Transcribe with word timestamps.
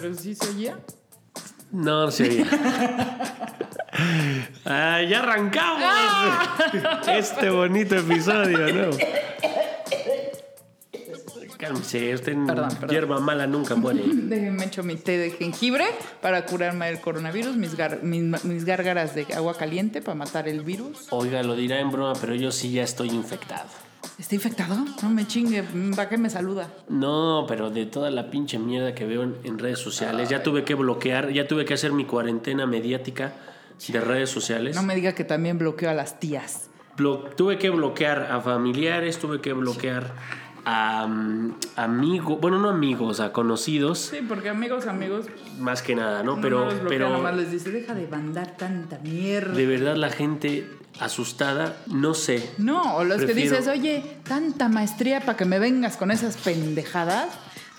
Pero 0.00 0.14
sí 0.14 0.34
se 0.34 0.48
oía. 0.48 0.78
No, 1.70 2.06
no 2.06 2.10
se 2.10 2.24
oía. 2.28 2.46
Ah, 4.64 5.02
ya 5.02 5.20
arrancamos 5.22 5.84
este 7.08 7.50
bonito 7.50 7.94
episodio, 7.96 8.72
¿no? 8.72 8.96
Cálmese, 11.58 12.14
usted 12.14 12.32
en 12.32 12.46
Perdón, 12.46 12.68
perdón. 12.70 12.88
hierba 12.90 13.20
mala 13.20 13.46
nunca 13.46 13.74
muere. 13.76 14.02
Déjenme 14.04 14.64
echo 14.64 14.82
mi 14.82 14.96
té 14.96 15.18
de 15.18 15.30
jengibre 15.30 15.84
para 16.20 16.44
curarme 16.46 16.86
del 16.86 17.00
coronavirus, 17.00 17.54
mis, 17.56 17.76
gar- 17.76 18.02
mis, 18.02 18.44
mis 18.44 18.64
gárgaras 18.64 19.14
de 19.14 19.26
agua 19.34 19.56
caliente 19.56 20.00
para 20.02 20.14
matar 20.16 20.48
el 20.48 20.62
virus. 20.62 21.06
Oiga, 21.10 21.42
lo 21.42 21.54
dirá 21.54 21.78
en 21.78 21.90
broma, 21.92 22.14
pero 22.20 22.34
yo 22.34 22.50
sí 22.50 22.72
ya 22.72 22.82
estoy 22.82 23.10
infectado. 23.10 23.68
¿Está 24.18 24.34
infectado? 24.34 24.76
No 25.02 25.10
me 25.10 25.26
chingue, 25.26 25.62
¿para 25.96 26.08
qué 26.08 26.18
me 26.18 26.28
saluda? 26.30 26.68
No, 26.88 27.44
pero 27.48 27.70
de 27.70 27.86
toda 27.86 28.10
la 28.10 28.30
pinche 28.30 28.58
mierda 28.58 28.94
que 28.94 29.04
veo 29.06 29.22
en, 29.22 29.36
en 29.44 29.58
redes 29.58 29.78
sociales, 29.78 30.28
ya 30.28 30.42
tuve 30.42 30.64
que 30.64 30.74
bloquear, 30.74 31.30
ya 31.32 31.46
tuve 31.46 31.64
que 31.64 31.74
hacer 31.74 31.92
mi 31.92 32.04
cuarentena 32.04 32.66
mediática 32.66 33.32
de 33.88 34.00
redes 34.00 34.30
sociales. 34.30 34.76
No 34.76 34.82
me 34.82 34.94
diga 34.94 35.12
que 35.14 35.24
también 35.24 35.58
bloqueo 35.58 35.90
a 35.90 35.94
las 35.94 36.20
tías. 36.20 36.68
Blo- 36.96 37.34
tuve 37.36 37.58
que 37.58 37.70
bloquear 37.70 38.30
a 38.30 38.40
familiares, 38.40 39.18
tuve 39.18 39.40
que 39.40 39.52
bloquear 39.52 40.14
a 40.64 41.06
mm, 41.08 41.54
amigos, 41.76 42.38
bueno, 42.40 42.58
no 42.60 42.68
amigos, 42.68 43.18
a 43.18 43.32
conocidos, 43.32 43.98
Sí, 43.98 44.18
porque 44.28 44.48
amigos, 44.50 44.86
amigos, 44.86 45.26
más 45.58 45.82
que 45.82 45.96
nada, 45.96 46.22
¿no? 46.22 46.36
no 46.36 46.42
Pero, 46.42 46.66
bloquea, 46.66 46.84
pero 46.88 47.08
nomás 47.10 47.34
les 47.34 47.50
dice, 47.50 47.70
deja 47.70 47.94
de 47.94 48.06
mandar 48.06 48.56
tanta 48.56 48.98
mierda. 48.98 49.52
de 49.54 49.66
verdad 49.66 49.96
la 49.96 50.10
gente 50.10 50.70
asustada, 51.00 51.76
no 51.86 52.14
sé. 52.14 52.50
No, 52.58 52.96
o 52.96 53.04
los 53.04 53.22
que 53.22 53.34
dices, 53.34 53.66
oye, 53.68 54.02
tanta 54.28 54.68
maestría 54.68 55.20
para 55.20 55.36
que 55.36 55.44
me 55.44 55.58
vengas 55.58 55.96
con 55.96 56.10
esas 56.10 56.36
pendejadas 56.36 57.28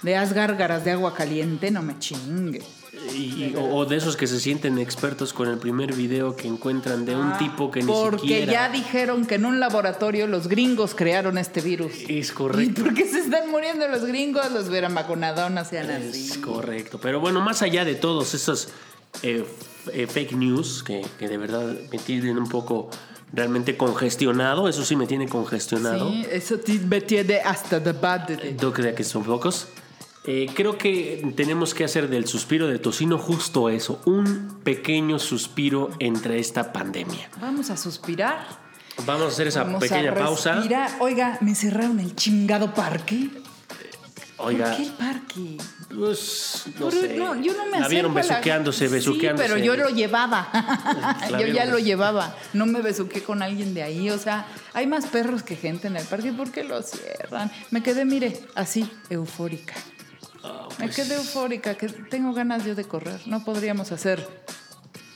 de 0.02 0.18
haz 0.18 0.34
gárgaras 0.34 0.84
de 0.84 0.92
agua 0.92 1.14
caliente, 1.14 1.72
no 1.72 1.82
me 1.82 1.98
chingue. 2.00 2.62
Y- 3.14 3.18
y- 3.52 3.56
o, 3.58 3.64
o 3.76 3.86
de 3.86 3.98
esos 3.98 4.16
que 4.16 4.28
se 4.28 4.40
sienten 4.40 4.78
expertos 4.78 5.34
con 5.34 5.50
el 5.50 5.58
primer 5.58 5.94
video 5.94 6.36
que 6.36 6.48
encuentran 6.48 7.06
de 7.06 7.16
un 7.16 7.38
tipo 7.38 7.72
que 7.72 7.82
ni 7.82 7.92
Ah, 7.92 7.96
Porque 7.96 8.20
siquiera 8.22 8.52
ya 8.52 8.70
dijeron 8.70 9.26
que 9.26 9.36
en 9.36 9.46
un 9.46 9.60
laboratorio 9.60 10.28
los 10.28 10.48
gringos 10.48 10.94
crearon 10.96 11.38
este 11.38 11.60
virus. 11.62 11.92
es 12.08 12.30
¿Y 12.30 12.34
correcto. 12.34 12.84
por 12.84 12.94
qué 12.94 13.06
se 13.08 13.20
están 13.20 13.50
muriendo 13.50 13.88
los 13.88 14.06
gringos? 14.06 14.52
Los 14.52 14.70
hubieran 14.70 14.94
vacunado, 14.94 15.50
no 15.50 15.66
sean 15.66 15.90
así. 15.90 16.32
Es 16.32 16.38
correcto. 16.38 17.00
Pero 17.02 17.20
bueno, 17.20 17.42
más 17.42 17.62
allá 17.62 17.84
de 17.84 17.96
todos 17.96 18.34
esos 18.36 18.70
eh, 19.22 19.46
eh, 19.92 20.08
fake 20.08 20.34
news 20.34 20.84
que, 20.84 21.06
que 21.20 21.28
de 21.28 21.38
verdad 21.38 21.76
me 21.92 21.98
tienen 22.00 22.38
un 22.38 22.48
poco 22.50 22.90
realmente 23.32 23.78
congestionado, 23.78 24.68
eso 24.70 24.86
sí 24.86 24.96
me 24.96 25.08
tiene 25.08 25.28
congestionado. 25.28 26.10
Sí, 26.10 26.26
eso 26.32 26.60
me 26.88 27.02
tiene 27.02 27.40
hasta 27.40 27.80
de 27.80 27.92
bad. 27.94 28.30
Yo 28.60 28.72
creo 28.72 28.94
que 28.96 29.04
son 29.04 29.24
pocos. 29.24 29.68
Eh, 30.26 30.48
creo 30.54 30.78
que 30.78 31.34
tenemos 31.36 31.74
que 31.74 31.84
hacer 31.84 32.10
del 32.10 32.28
suspiro 32.28 32.68
de 32.68 32.80
tocino 32.80 33.18
justo 33.18 33.68
eso, 33.70 34.02
un 34.06 34.60
pequeño 34.64 35.20
suspiro 35.20 35.90
entre 36.00 36.40
esta 36.40 36.72
pandemia. 36.72 37.30
Vamos 37.42 37.70
a 37.70 37.76
suspirar. 37.76 38.48
Vamos 39.06 39.26
a 39.26 39.28
hacer 39.30 39.48
esa 39.48 39.64
Vamos 39.64 39.82
pequeña 39.82 40.12
a 40.12 40.16
pausa. 40.16 40.54
respirar. 40.54 40.92
Oiga, 41.00 41.38
me 41.42 41.56
cerraron 41.56 42.00
el 42.00 42.16
chingado 42.16 42.74
parque. 42.74 43.30
Oiga, 44.44 44.68
¿Por 44.68 44.78
qué 44.78 44.84
el 44.84 44.92
parque? 44.92 45.58
pues, 45.96 46.64
no 46.80 46.90
Pero 46.90 47.02
sé. 47.02 47.18
no, 47.18 47.42
yo 47.42 47.54
no 47.54 47.66
me 47.68 47.80
La 47.80 47.88
vieron 47.88 48.14
la- 48.14 48.22
besuqueándose, 48.22 48.88
Sí, 48.88 48.94
besuqueándose. 48.94 49.48
pero 49.48 49.58
yo 49.64 49.76
lo 49.76 49.90
llevaba. 49.90 50.48
La 51.30 51.40
yo 51.42 51.48
ya 51.48 51.66
lo 51.66 51.80
llevaba. 51.80 52.36
No 52.54 52.66
me 52.66 52.82
besuqué 52.82 53.24
con 53.24 53.42
alguien 53.42 53.74
de 53.74 53.84
ahí. 53.84 54.10
O 54.10 54.18
sea, 54.18 54.46
hay 54.74 54.86
más 54.88 55.06
perros 55.08 55.44
que 55.44 55.56
gente 55.56 55.88
en 55.88 55.96
el 55.98 56.06
parque. 56.06 56.32
¿Por 56.34 56.52
qué 56.52 56.64
lo 56.64 56.82
cierran? 56.82 57.52
Me 57.72 57.82
quedé, 57.84 58.06
mire, 58.06 58.40
así, 58.56 58.90
eufórica. 59.10 59.76
Ah, 60.44 60.68
Me 60.78 60.86
pues, 60.86 60.96
quedé 60.98 61.16
eufórica, 61.16 61.76
que 61.76 61.88
tengo 61.88 62.34
ganas 62.34 62.66
yo 62.66 62.76
de 62.76 62.84
correr. 62.84 63.22
No 63.28 63.44
podríamos 63.46 63.92
hacer 63.94 64.28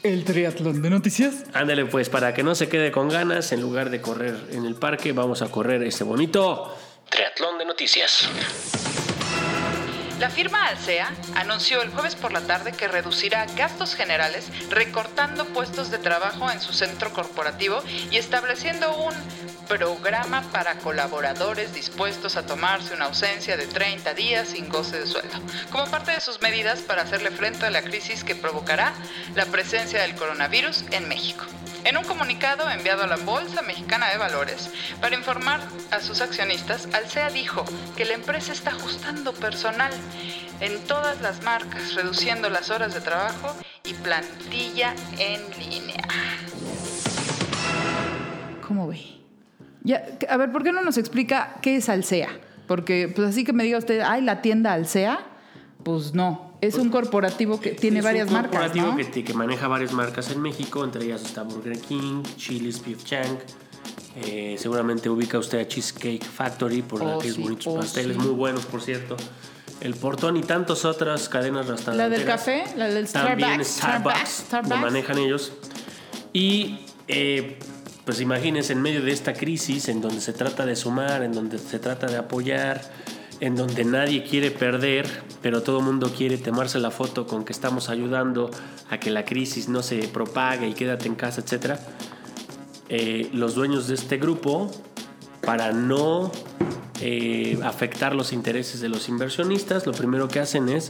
el 0.04 0.24
triatlón 0.24 0.82
de 0.82 0.90
noticias. 0.90 1.44
Ándale, 1.54 1.86
pues 1.86 2.08
para 2.08 2.34
que 2.34 2.44
no 2.44 2.56
se 2.56 2.70
quede 2.70 2.92
con 2.94 3.10
ganas, 3.10 3.52
en 3.52 3.60
lugar 3.62 3.90
de 3.90 4.00
correr 4.00 4.38
en 4.52 4.66
el 4.66 4.76
parque, 4.76 5.12
vamos 5.12 5.42
a 5.42 5.48
correr 5.50 5.84
este 5.84 6.06
bonito 6.06 6.74
triatlón 7.10 7.58
de 7.58 7.66
noticias. 7.66 8.30
La 10.20 10.32
firma 10.32 10.66
Alsea 10.66 11.14
anunció 11.36 11.84
el 11.84 11.92
jueves 11.92 12.16
por 12.16 12.34
la 12.34 12.42
tarde 12.42 12.72
que 12.72 12.88
reducirá 12.88 13.46
gastos 13.56 13.94
generales 13.94 14.50
recortando 14.72 15.46
puestos 15.46 15.92
de 15.92 16.00
trabajo 16.00 16.50
en 16.50 16.60
su 16.60 16.74
centro 16.74 17.14
corporativo 17.14 17.84
y 18.10 18.18
estableciendo 18.18 18.98
un 18.98 19.14
programa 19.68 20.42
para 20.52 20.80
colaboradores 20.80 21.72
dispuestos 21.76 22.36
a 22.36 22.48
tomarse 22.48 22.96
una 22.96 23.06
ausencia 23.06 23.58
de 23.58 23.68
30 23.68 24.16
días 24.16 24.48
sin 24.48 24.70
goce 24.70 25.00
de 25.00 25.06
sueldo, 25.06 25.38
como 25.72 25.86
parte 25.92 26.14
de 26.14 26.22
sus 26.22 26.42
medidas 26.42 26.80
para 26.80 27.04
hacerle 27.04 27.30
frente 27.30 27.68
a 27.68 27.70
la 27.70 27.84
crisis 27.84 28.24
que 28.24 28.36
provocará 28.36 28.94
la 29.36 29.46
presencia 29.46 30.02
del 30.02 30.16
coronavirus 30.16 30.84
en 30.92 31.08
México. 31.08 31.46
En 31.84 31.98
un 31.98 32.04
comunicado 32.04 32.70
enviado 32.70 33.04
a 33.04 33.08
la 33.08 33.18
Bolsa 33.18 33.62
Mexicana 33.62 34.10
de 34.10 34.18
Valores 34.18 34.70
para 35.02 35.16
informar 35.16 35.62
a 35.92 36.00
sus 36.00 36.22
accionistas, 36.22 36.88
Alsea 36.94 37.30
dijo 37.30 37.64
que 37.96 38.06
la 38.06 38.14
empresa 38.14 38.52
está 38.52 38.72
ajustando 38.72 39.34
personal 39.34 39.92
en 40.60 40.80
todas 40.86 41.22
las 41.22 41.44
marcas, 41.44 41.96
reduciendo 41.96 42.50
las 42.50 42.70
horas 42.70 42.94
de 42.94 43.02
trabajo 43.02 43.56
y 43.84 43.94
plantilla 43.94 44.94
en 45.18 45.42
línea. 45.60 46.04
¿Cómo 48.68 48.88
ve? 48.88 49.02
Ya, 49.84 50.04
a 50.30 50.38
ver, 50.38 50.52
¿por 50.52 50.64
qué 50.64 50.74
no 50.74 50.82
nos 50.82 50.98
explica 50.98 51.56
qué 51.62 51.78
es 51.78 51.88
Alsea? 51.88 52.30
Porque, 52.68 53.12
pues 53.16 53.30
así 53.30 53.46
que 53.46 53.54
me 53.54 53.64
diga 53.64 53.78
usted, 53.78 54.02
ay, 54.02 54.22
la 54.22 54.42
tienda 54.42 54.74
Alsea, 54.74 55.20
pues 55.84 56.14
no. 56.14 56.47
Es 56.68 56.76
un 56.76 56.90
corporativo 56.90 57.60
que 57.60 57.72
tiene 57.72 58.00
Es 58.00 58.06
varias 58.06 58.28
un 58.28 58.34
marcas, 58.34 58.52
corporativo 58.52 58.88
¿no? 58.88 58.96
que, 59.12 59.24
que 59.24 59.34
maneja 59.34 59.68
varias 59.68 59.94
marcas 59.94 60.30
en 60.32 60.42
México, 60.42 60.84
entre 60.84 61.06
ellas 61.06 61.24
está 61.24 61.44
Burger 61.44 61.80
King, 61.80 62.24
Chili's 62.38 62.84
Beef 62.86 63.04
Chang. 63.04 63.38
eh, 64.16 64.56
seguramente 64.58 65.10
ubica 65.10 65.38
usted 65.38 65.60
a 65.60 65.68
Cheesecake 65.68 66.24
Factory 66.26 66.82
por 66.82 67.04
Oh, 67.04 67.16
la 67.16 67.18
que 67.20 67.28
es 67.30 67.36
sí, 67.36 67.42
bonitos 67.44 67.68
oh, 67.68 67.76
pasteles, 67.80 68.18
sí. 68.18 68.22
muy 68.24 68.32
buenos 68.34 68.66
por 68.66 68.82
cierto. 68.82 69.16
El 69.80 69.94
Portón 69.94 70.38
y 70.38 70.42
tantas 70.42 70.86
otras 70.86 71.30
cadenas 71.30 71.68
La 71.68 71.74
restauranteras. 71.76 72.18
del 72.18 72.26
café, 72.28 72.64
la 72.76 72.90
del 72.90 73.08
También 73.08 73.64
Starbucks. 73.64 73.68
Starbucks, 73.68 74.30
Starbucks. 74.48 74.70
lo 74.76 74.78
manejan 74.78 75.18
ellos. 75.20 75.52
Y 76.34 76.80
eh, 77.08 77.60
pues 78.06 78.20
imagínense 78.22 78.74
en 78.74 78.82
medio 78.82 79.02
de 79.04 79.12
esta 79.12 79.34
crisis 79.34 79.88
en 79.88 80.02
donde 80.02 80.20
se 80.20 80.34
trata 80.34 80.66
de 80.66 80.76
sumar, 80.76 81.22
en 81.24 81.32
donde 81.32 81.60
se 81.60 81.78
trata 81.78 82.08
de 82.08 82.18
apoyar, 82.18 82.82
en 83.40 83.56
donde 83.56 83.86
nadie 83.86 84.24
quiere 84.24 84.50
perder, 84.52 85.06
pero 85.42 85.62
todo 85.62 85.80
el 85.80 85.86
mundo 85.86 86.12
quiere 86.16 86.38
tomarse 86.38 86.80
la 86.80 86.90
foto 86.92 87.28
con 87.28 87.46
que 87.46 87.54
estamos 87.54 87.90
ayudando 87.90 88.50
a 88.90 89.00
que 89.00 89.12
la 89.12 89.26
crisis 89.26 89.70
no 89.70 89.84
se 89.84 90.08
propague 90.08 90.68
y 90.68 90.74
quédate 90.74 91.08
en 91.08 91.16
casa, 91.16 91.42
etcétera. 91.42 91.80
Eh, 92.90 93.30
los 93.34 93.54
dueños 93.56 93.88
de 93.88 93.96
este 93.96 94.18
grupo, 94.18 94.72
para 95.42 95.72
no 95.72 96.32
eh, 97.00 97.60
afectar 97.64 98.16
los 98.16 98.34
intereses 98.34 98.82
de 98.82 98.90
los 98.90 99.08
inversionistas, 99.08 99.86
lo 99.86 99.92
primero 99.92 100.28
que 100.28 100.40
hacen 100.40 100.68
es, 100.70 100.90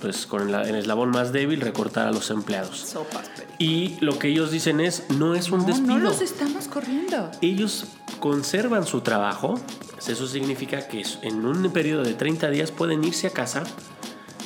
pues 0.00 0.24
con 0.26 0.50
la- 0.50 0.62
el 0.66 0.76
eslabón 0.76 1.10
más 1.10 1.30
débil, 1.30 1.60
recortar 1.60 2.06
a 2.08 2.10
los 2.10 2.30
empleados. 2.30 2.78
Sopas. 2.80 3.28
Y 3.58 3.98
lo 4.00 4.18
que 4.18 4.28
ellos 4.28 4.50
dicen 4.50 4.80
es, 4.80 5.04
no 5.10 5.34
es 5.34 5.50
un 5.50 5.60
No, 5.60 5.66
despido. 5.66 5.88
no 5.88 5.98
los 5.98 6.22
estamos 6.22 6.68
corriendo. 6.68 7.30
Ellos 7.42 7.84
conservan 8.18 8.86
su 8.86 9.02
trabajo. 9.02 9.60
Eso 10.08 10.26
significa 10.26 10.86
que 10.88 11.02
en 11.22 11.44
un 11.46 11.70
periodo 11.72 12.02
de 12.02 12.14
30 12.14 12.50
días 12.50 12.70
pueden 12.70 13.04
irse 13.04 13.26
a 13.26 13.30
casa, 13.30 13.62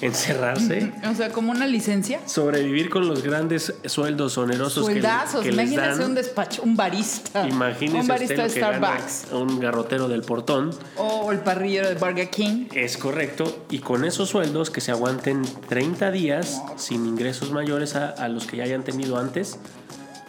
encerrarse, 0.01 0.93
O 1.11 1.15
sea, 1.15 1.31
como 1.31 1.53
una 1.53 1.67
licencia. 1.67 2.21
sobrevivir 2.27 2.91
con 2.91 3.09
los 3.09 3.23
grandes 3.23 3.73
sueldos 3.87 4.37
onerosos 4.37 4.87
que, 4.87 4.93
Sueldazos. 4.95 5.43
que 5.43 5.53
les 5.53 5.73
Imagínese 5.73 5.99
dan. 6.01 6.11
un 6.11 6.15
despacho, 6.15 6.63
un 6.63 6.77
barista. 6.77 7.49
Imagínese 7.49 7.95
un 7.95 8.01
usted 8.03 8.13
barista 8.15 8.43
de 8.43 8.53
que 8.53 8.61
Starbucks. 8.61 9.27
un 9.33 9.61
garrotero 9.61 10.09
del 10.09 10.23
portón. 10.23 10.71
O 10.97 11.31
el 11.33 11.39
parrillero 11.39 11.89
de 11.89 11.95
Burger 11.95 12.29
King. 12.29 12.67
Es 12.75 12.97
correcto. 12.99 13.65
Y 13.71 13.79
con 13.79 14.05
esos 14.05 14.29
sueldos 14.31 14.71
que 14.71 14.81
se 14.81 14.91
aguanten 14.91 15.43
30 15.69 16.11
días 16.11 16.61
sin 16.77 17.07
ingresos 17.07 17.53
mayores 17.53 17.95
a, 17.95 18.11
a 18.11 18.29
los 18.29 18.47
que 18.47 18.57
ya 18.59 18.65
hayan 18.65 18.83
tenido 18.83 19.17
antes 19.19 19.59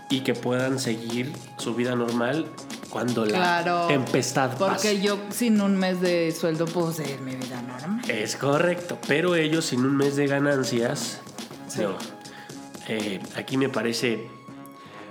y 0.09 0.21
que 0.21 0.35
puedan 0.35 0.79
seguir 0.79 1.33
su 1.57 1.73
vida 1.73 1.95
normal 1.95 2.45
cuando 2.95 3.25
la 3.25 3.33
Claro. 3.33 3.87
tempestad 3.87 4.51
Porque 4.57 4.71
pase. 4.75 5.01
yo 5.01 5.19
sin 5.29 5.59
un 5.59 5.75
mes 5.75 5.99
de 5.99 6.31
sueldo 6.31 6.63
puedo 6.63 6.93
seguir 6.93 7.19
mi 7.19 7.35
vida 7.35 7.61
normal. 7.61 8.09
Es 8.09 8.37
correcto. 8.37 8.97
Pero 9.05 9.35
ellos 9.35 9.65
sin 9.65 9.81
un 9.81 9.97
mes 9.97 10.15
de 10.15 10.27
ganancias, 10.27 11.19
no. 11.77 11.97
Eh, 12.87 13.19
aquí 13.35 13.57
me 13.57 13.67
parece, 13.67 14.25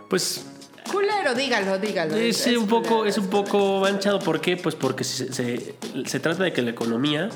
pues 0.08 0.46
Culero, 0.90 1.34
dígalo, 1.34 1.76
dígalo. 1.78 2.16
Es, 2.16 2.46
un 2.46 2.66
poco, 2.68 3.04
es 3.04 3.18
un 3.18 3.26
poco 3.26 3.80
manchado. 3.80 4.18
¿Por 4.18 4.40
qué? 4.40 4.56
Pues 4.56 4.74
porque 4.76 5.04
se, 5.04 5.30
se- 5.30 5.74
se 6.06 6.20
trata 6.20 6.42
de 6.42 6.54
que 6.54 6.62
la 6.62 6.70
economía 6.70 7.28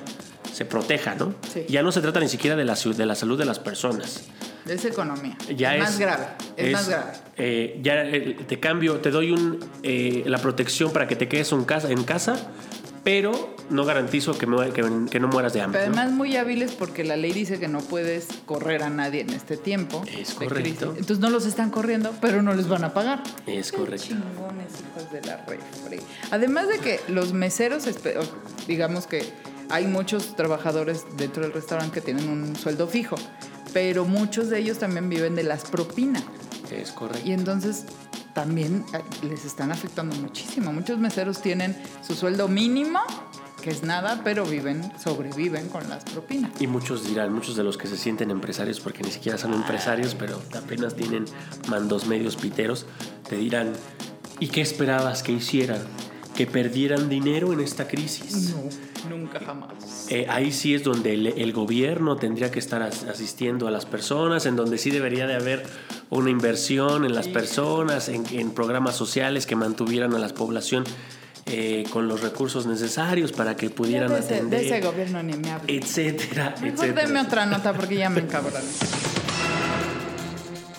se 0.51 0.65
proteja, 0.65 1.15
¿no? 1.15 1.35
Sí. 1.53 1.67
Ya 1.69 1.83
no 1.83 1.93
se 1.93 2.01
trata 2.01 2.21
ni 2.21 2.29
siquiera 2.31 2.57
de 2.57 2.65
la, 2.65 2.75
de 2.75 3.05
la 3.05 3.15
salud 3.15 3.37
de 3.39 3.45
las 3.45 3.59
personas. 3.59 4.23
Es 4.69 4.85
economía. 4.85 5.37
Ya 5.57 5.75
es 5.77 5.83
es 5.83 5.89
más 5.89 5.99
grave. 5.99 6.27
Es, 6.57 6.73
más 6.73 6.89
grave. 6.89 7.13
eh, 7.37 7.79
ya 7.83 8.03
eh, 8.05 8.37
te 8.47 8.61
cambio, 8.61 8.97
te 9.01 9.11
doy 9.11 9.31
un, 9.33 9.59
eh, 9.83 10.23
la 10.27 10.39
protección 10.39 10.93
para 10.93 11.07
que 11.09 11.17
te 11.17 11.29
quedes 11.29 11.51
en 11.53 11.65
casa, 11.65 11.91
en 11.91 12.05
casa, 12.05 12.51
pero 13.05 13.57
no 13.71 13.85
garantizo 13.85 14.37
que, 14.37 14.47
me- 14.47 14.71
que, 14.73 14.85
que 15.11 15.21
no 15.21 15.29
mueras 15.29 15.53
de 15.53 15.63
hambre. 15.63 15.81
Pero 15.81 15.93
¿no? 15.95 15.99
además 16.01 16.17
muy 16.17 16.37
hábiles 16.37 16.73
porque 16.73 17.05
la 17.05 17.17
ley 17.17 17.33
dice 17.33 17.59
que 17.59 17.69
no 17.69 17.81
puedes 17.81 18.27
correr 18.45 18.83
a 18.83 18.91
nadie 18.91 19.21
en 19.23 19.31
este 19.31 19.57
tiempo. 19.57 20.03
Es 20.19 20.35
correcto. 20.35 20.55
crisis. 20.57 20.83
Entonces 20.83 21.19
no 21.21 21.31
los 21.31 21.47
están 21.47 21.71
corriendo, 21.71 22.13
pero 22.21 22.43
no 22.43 22.53
les 22.55 22.69
van 22.69 22.85
a 22.85 22.93
pagar. 22.93 23.23
Es 23.47 23.71
Qué 23.71 23.79
correcto. 23.79 24.07
chingones, 24.09 24.69
hijos 24.97 25.11
de 25.13 25.23
la 25.23 25.37
refri. 25.47 25.99
Además 26.31 26.69
de 26.69 26.79
que 26.79 27.01
los 27.09 27.33
meseros, 27.33 27.85
digamos 28.67 29.07
que 29.07 29.23
hay 29.71 29.87
muchos 29.87 30.35
trabajadores 30.35 31.05
dentro 31.17 31.43
del 31.43 31.53
restaurante 31.53 31.93
que 31.95 32.01
tienen 32.01 32.29
un 32.29 32.57
sueldo 32.57 32.89
fijo, 32.89 33.17
pero 33.73 34.05
muchos 34.05 34.49
de 34.51 34.59
ellos 34.59 34.79
también 34.79 35.09
viven 35.09 35.35
de 35.35 35.43
las 35.43 35.65
propinas. 35.65 36.23
Es 36.71 36.93
correcto. 36.93 37.27
Y 37.27 37.33
entonces 37.33 37.85
también 38.35 38.85
eh, 38.93 39.03
les 39.27 39.45
están 39.45 39.73
afectando 39.73 40.15
muchísimo. 40.17 40.73
Muchos 40.73 40.99
meseros 40.99 41.41
tienen 41.43 41.77
su 42.07 42.15
sueldo 42.15 42.47
mínimo, 42.47 43.01
que 43.63 43.71
es 43.71 43.83
nada, 43.83 44.21
pero 44.23 44.45
viven, 44.45 44.93
sobreviven 45.03 45.69
con 45.69 45.89
las 45.89 46.05
propinas. 46.05 46.53
Y 46.61 46.67
muchos 46.67 47.05
dirán, 47.05 47.33
muchos 47.33 47.57
de 47.57 47.65
los 47.65 47.77
que 47.77 47.89
se 47.89 47.97
sienten 47.97 48.31
empresarios, 48.31 48.81
porque 48.81 49.03
ni 49.03 49.11
siquiera 49.11 49.39
son 49.39 49.55
empresarios, 49.55 50.15
pero 50.15 50.41
apenas 50.57 50.95
tienen 50.95 51.25
mandos 51.69 52.07
medios 52.07 52.37
piteros, 52.37 52.87
te 53.29 53.37
dirán, 53.37 53.73
¿y 54.39 54.49
qué 54.49 54.61
esperabas 54.61 55.23
que 55.23 55.33
hicieran? 55.33 55.81
¿Que 56.39 56.47
perdieran 56.47 57.09
dinero 57.09 57.53
en 57.53 57.59
esta 57.59 57.89
crisis? 57.89 58.55
No, 58.55 59.17
nunca 59.17 59.41
jamás. 59.41 60.07
Eh, 60.09 60.25
ahí 60.29 60.53
sí 60.53 60.73
es 60.73 60.85
donde 60.85 61.15
el, 61.15 61.27
el 61.27 61.53
gobierno 61.53 62.17
tendría 62.17 62.53
que 62.53 62.61
estar 62.61 62.81
as- 62.81 63.03
asistiendo 63.03 63.67
a 63.67 63.73
las 63.73 63.87
personas, 63.87 64.47
en 64.47 64.55
donde 64.55 64.79
sí 64.79 64.91
debería 64.91 65.27
de 65.27 65.35
haber 65.35 65.65
una 66.11 66.31
inversión 66.31 67.05
en 67.05 67.13
las 67.13 67.27
personas, 67.27 68.09
en, 68.09 68.25
en 68.31 68.53
programas 68.53 68.95
sociales 68.95 69.47
que 69.47 69.57
mantuvieran 69.57 70.15
a 70.15 70.19
la 70.21 70.29
población 70.29 70.85
eh, 71.47 71.83
con 71.91 72.07
los 72.07 72.21
recursos 72.21 72.67
necesarios 72.67 73.33
para 73.33 73.57
que 73.57 73.69
pudieran 73.71 74.13
de, 74.13 74.21
ese, 74.21 74.35
atender, 74.37 74.61
de 74.61 74.67
ese 74.67 74.81
gobierno 74.87 75.21
ni 75.25 75.33
me 75.37 75.51
hable. 75.51 75.77
etcétera, 75.77 76.55
Mejor 76.63 76.85
etcétera. 76.85 77.07
deme 77.09 77.21
otra 77.21 77.47
nota 77.47 77.73
porque 77.73 77.97
ya 77.97 78.11
me 78.11 78.21
encabroné. 78.21 78.65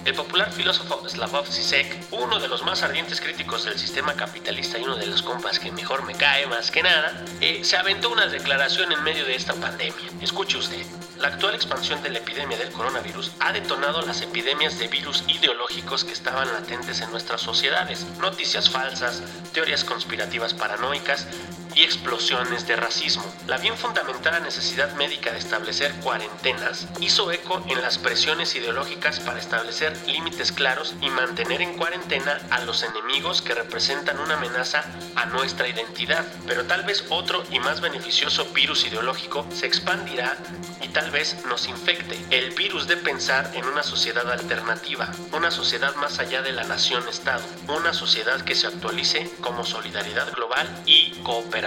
El 0.10 0.16
popular 0.16 0.52
filósofo 0.52 1.08
Slavoj 1.08 1.48
Zizek, 1.48 2.08
uno 2.10 2.40
de 2.40 2.48
los 2.48 2.64
más 2.64 2.82
ardientes 2.82 3.22
críticos 3.22 3.66
del 3.66 3.78
sistema 3.78 4.16
capitalista 4.16 4.80
y 4.80 4.82
uno 4.82 4.96
de 4.96 5.06
los 5.06 5.22
compas 5.22 5.60
que 5.60 5.72
mejor 5.72 6.04
me 6.04 6.16
cae 6.16 6.48
más 6.48 6.72
que 6.72 6.82
nada, 6.82 7.24
eh, 7.42 7.64
se 7.64 7.78
aventó 7.78 8.10
una 8.10 8.26
declaración 8.26 8.92
en 8.92 9.04
medio 9.04 9.24
de 9.24 9.36
esta 9.36 9.54
pandemia. 9.54 10.10
Escuche 10.20 10.58
usted. 10.58 10.84
La 11.20 11.28
actual 11.28 11.54
expansión 11.54 12.02
de 12.02 12.10
la 12.10 12.18
epidemia 12.18 12.58
del 12.58 12.72
coronavirus 12.72 13.34
ha 13.40 13.52
detonado 13.52 14.02
las 14.02 14.24
epidemias 14.24 14.80
de 14.80 14.88
virus 14.88 15.24
ideológicos 15.28 16.04
que 16.04 16.14
estaban 16.14 16.52
latentes 16.54 17.02
en 17.02 17.12
nuestras 17.12 17.42
sociedades, 17.42 18.08
noticias 18.20 18.68
falsas, 18.68 19.22
teorías 19.54 19.84
conspirativas 19.84 20.56
paranoicas 20.56 21.28
y 21.76 21.84
explosiones 21.84 22.68
de 22.68 22.76
racismo. 22.76 23.24
La 23.48 23.58
bien 23.58 23.78
fundamentada 23.78 24.40
necesidad 24.40 24.94
médica 24.96 25.32
de 25.32 25.40
establecer 25.40 25.94
cuarentenas 26.04 26.88
hizo 27.00 27.32
eco 27.32 27.64
en 27.68 27.82
las 27.82 27.98
presiones 27.98 28.56
ideológicas 28.56 29.20
para 29.20 29.40
establecer 29.40 29.96
límites 30.08 30.52
claros 30.52 30.96
y 31.02 31.10
mantener 31.10 31.62
en 31.62 31.78
cuarentena 31.78 32.40
a 32.50 32.64
los 32.64 32.84
enemigos 32.84 33.42
que 33.42 33.54
representan 33.54 34.20
una 34.20 34.36
amenaza 34.36 34.84
a 35.16 35.26
nuestra 35.28 35.68
identidad. 35.68 36.26
Pero 36.48 36.66
tal 36.66 36.84
vez 36.84 37.06
otro 37.10 37.44
y 37.52 37.60
más 37.60 37.82
beneficioso 37.82 38.46
virus 38.54 38.86
ideológico 38.86 39.46
se 39.54 39.68
expandirá 39.68 40.38
y 40.82 40.88
tal 40.90 41.12
vez 41.12 41.46
nos 41.46 41.68
infecte. 41.68 42.18
El 42.30 42.52
virus 42.52 42.88
de 42.88 42.98
pensar 42.98 43.52
en 43.54 43.66
una 43.66 43.84
sociedad 43.84 44.30
alternativa, 44.32 45.12
una 45.34 45.52
sociedad 45.52 45.96
más 45.96 46.20
allá 46.20 46.42
de 46.42 46.52
la 46.52 46.64
nación-estado, 46.64 47.44
una 47.68 47.94
sociedad 47.94 48.42
que 48.42 48.56
se 48.56 48.68
actualice 48.68 49.30
como 49.42 49.66
solidaridad 49.66 50.32
global 50.34 50.68
y 50.86 51.12
cooperación. 51.24 51.59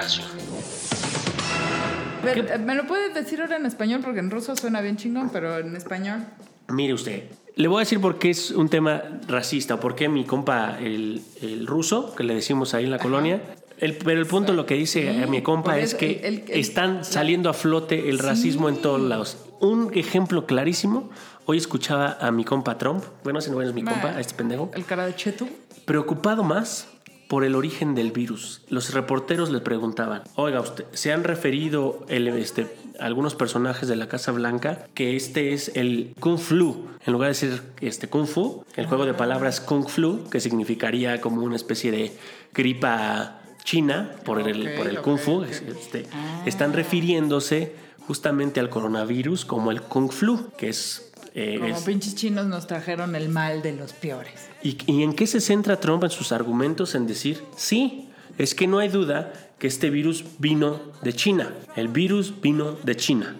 Ver, 2.24 2.38
eh, 2.52 2.58
¿Me 2.58 2.74
lo 2.74 2.86
puedes 2.86 3.14
decir 3.14 3.40
ahora 3.40 3.56
en 3.56 3.66
español? 3.66 4.00
Porque 4.04 4.20
en 4.20 4.30
ruso 4.30 4.54
suena 4.56 4.80
bien 4.80 4.96
chingón, 4.96 5.30
pero 5.30 5.58
en 5.58 5.74
español. 5.76 6.20
Mire 6.68 6.94
usted, 6.94 7.24
le 7.56 7.68
voy 7.68 7.78
a 7.78 7.80
decir 7.80 8.00
por 8.00 8.18
qué 8.18 8.30
es 8.30 8.50
un 8.52 8.68
tema 8.68 9.02
racista, 9.28 9.78
por 9.80 9.94
qué 9.94 10.08
mi 10.08 10.24
compa, 10.24 10.78
el, 10.80 11.20
el 11.42 11.66
ruso, 11.66 12.14
que 12.14 12.22
le 12.22 12.34
decimos 12.34 12.74
ahí 12.74 12.84
en 12.84 12.90
la 12.92 12.98
colonia, 12.98 13.42
el- 13.78 13.96
pero 13.96 14.20
el 14.20 14.26
punto 14.26 14.52
lo 14.52 14.64
que 14.66 14.74
dice 14.74 15.22
a 15.22 15.26
mi 15.26 15.42
compa 15.42 15.78
es 15.78 15.94
que 15.94 16.20
el- 16.22 16.24
el- 16.24 16.44
el- 16.48 16.60
están 16.60 17.04
saliendo 17.04 17.50
a 17.50 17.52
flote 17.54 18.08
el 18.08 18.18
racismo 18.20 18.68
en 18.68 18.76
todos 18.76 19.00
lados. 19.00 19.36
Un 19.60 19.90
ejemplo 19.94 20.46
clarísimo, 20.46 21.10
hoy 21.46 21.58
escuchaba 21.58 22.16
a 22.20 22.30
mi 22.30 22.44
compa 22.44 22.78
Trump, 22.78 23.02
bueno, 23.24 23.40
ese 23.40 23.50
no 23.50 23.60
es 23.60 23.74
mi 23.74 23.82
compa, 23.82 24.10
a 24.10 24.20
este 24.20 24.34
pendejo, 24.34 24.70
El 24.74 24.84
cara 24.84 25.04
de 25.06 25.14
cheto. 25.16 25.48
preocupado 25.84 26.44
más 26.44 26.86
por 27.32 27.44
el 27.44 27.54
origen 27.54 27.94
del 27.94 28.12
virus. 28.12 28.60
Los 28.68 28.92
reporteros 28.92 29.48
le 29.48 29.60
preguntaban, 29.60 30.22
oiga 30.34 30.60
usted, 30.60 30.84
¿se 30.92 31.14
han 31.14 31.24
referido 31.24 32.04
el, 32.08 32.28
este, 32.28 32.76
algunos 33.00 33.34
personajes 33.34 33.88
de 33.88 33.96
la 33.96 34.06
Casa 34.06 34.32
Blanca 34.32 34.86
que 34.92 35.16
este 35.16 35.54
es 35.54 35.72
el 35.74 36.14
Kung 36.20 36.36
Flu? 36.36 36.88
En 37.06 37.14
lugar 37.14 37.28
de 37.28 37.30
decir 37.30 37.62
este, 37.80 38.06
Kung 38.06 38.26
Fu, 38.26 38.66
el 38.76 38.84
juego 38.84 39.06
de 39.06 39.14
palabras 39.14 39.62
Kung 39.62 39.88
Flu, 39.88 40.28
que 40.28 40.40
significaría 40.40 41.22
como 41.22 41.40
una 41.40 41.56
especie 41.56 41.90
de 41.90 42.12
gripa 42.52 43.40
china 43.64 44.10
por 44.26 44.46
el, 44.46 44.74
por 44.74 44.94
Kung 45.00 45.16
Fu. 45.16 45.42
Este, 45.42 46.04
Están 46.44 46.74
refiriéndose 46.74 47.74
justamente 48.06 48.60
al 48.60 48.68
coronavirus 48.68 49.46
como 49.46 49.70
el 49.70 49.80
Kung 49.80 50.12
Flu, 50.12 50.50
que 50.58 50.68
es... 50.68 51.11
eh, 51.34 51.58
Como 51.60 51.74
es- 51.76 51.82
pinches 51.82 52.14
chinos 52.14 52.46
nos 52.46 52.66
trajeron 52.66 53.16
el 53.16 53.28
mal 53.28 53.62
de 53.62 53.72
los 53.72 53.92
peores. 53.92 54.48
¿Y, 54.62 54.76
y 54.86 55.02
en 55.02 55.14
qué 55.14 55.26
se 55.26 55.40
centra 55.40 55.80
Trump 55.80 56.04
en 56.04 56.10
sus 56.10 56.32
argumentos? 56.32 56.94
En 56.94 57.06
decir, 57.06 57.42
sí, 57.56 58.08
es 58.38 58.54
que 58.54 58.66
no 58.66 58.78
hay 58.78 58.88
duda 58.88 59.32
que 59.58 59.68
este 59.68 59.90
virus 59.90 60.24
vino 60.38 60.80
de 61.02 61.12
China. 61.12 61.52
El 61.76 61.86
virus 61.88 62.40
vino 62.40 62.76
de 62.82 62.96
China. 62.96 63.36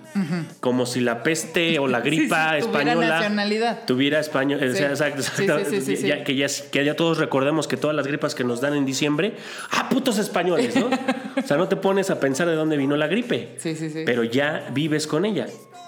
Como 0.61 0.87
si 0.87 1.01
la 1.01 1.23
peste 1.25 1.79
o 1.81 1.89
la 1.89 2.01
gripa 2.01 2.53
Sí, 2.61 2.63
sí, 2.63 2.69
tuviera 2.69 2.81
española 2.93 3.09
nacionalidad. 3.09 3.85
tuviera 3.87 4.21
español, 4.21 4.61
Sí. 4.61 4.83
exacto, 4.85 5.21
exacto. 5.21 5.59
Ya-. 6.07 6.23
Que, 6.23 6.37
ya, 6.37 6.47
que 6.71 6.85
ya 6.85 6.95
todos 6.95 7.19
recordemos 7.19 7.67
que 7.67 7.77
todas 7.77 7.97
las 7.97 8.07
gripas 8.07 8.35
que 8.37 8.45
nos 8.45 8.61
dan 8.61 8.75
en 8.77 8.87
diciembre, 8.87 9.35
ah, 9.73 9.89
putos 9.89 10.19
españoles, 10.19 10.77
¿no? 10.77 10.87
o 11.43 11.47
sea, 11.47 11.57
no 11.57 11.67
te 11.69 11.75
pones 11.77 12.11
a 12.11 12.21
pensar 12.21 12.47
de 12.47 12.55
dónde 12.55 12.77
vino 12.77 12.97
la 12.97 13.09
gripe, 13.09 13.57
Sí, 13.59 13.75
sí, 13.75 13.91
sí. 13.91 14.03
pero 14.07 14.23
ya 14.23 14.69
vives 14.73 15.07
con 15.09 15.25
ella. 15.25 15.47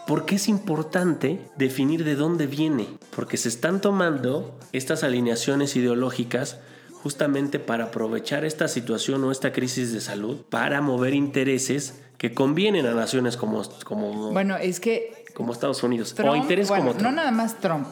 ¿Por 0.09 0.27
qué 0.27 0.35
es 0.35 0.49
importante 0.49 1.39
definir 1.57 2.03
de 2.05 2.15
dónde 2.17 2.47
viene? 2.49 2.89
Porque 3.15 3.37
se 3.37 3.49
están 3.49 3.81
tomando 3.81 4.59
estas 4.73 5.05
alineaciones 5.05 5.77
ideológicas 5.77 6.59
justamente 7.05 7.59
para 7.61 7.85
aprovechar 7.85 8.45
esta 8.47 8.67
situación 8.67 9.23
o 9.25 9.31
esta 9.31 9.53
crisis 9.53 9.93
de 9.93 10.01
salud 10.01 10.39
para 10.49 10.81
mover 10.81 11.12
intereses 11.15 12.01
que 12.19 12.33
convienen 12.33 12.87
a 12.87 12.95
naciones 12.95 13.37
como, 13.37 13.62
como, 13.85 14.33
Bueno, 14.33 14.57
es 14.57 14.81
que 14.81 15.25
como 15.35 15.52
Estados 15.52 15.83
Unidos 15.83 16.14
o 16.19 16.23
bueno, 16.25 16.43
como 16.67 16.93
no 16.95 16.99
Trump. 16.99 17.14
nada 17.17 17.31
más 17.31 17.61
Trump. 17.61 17.87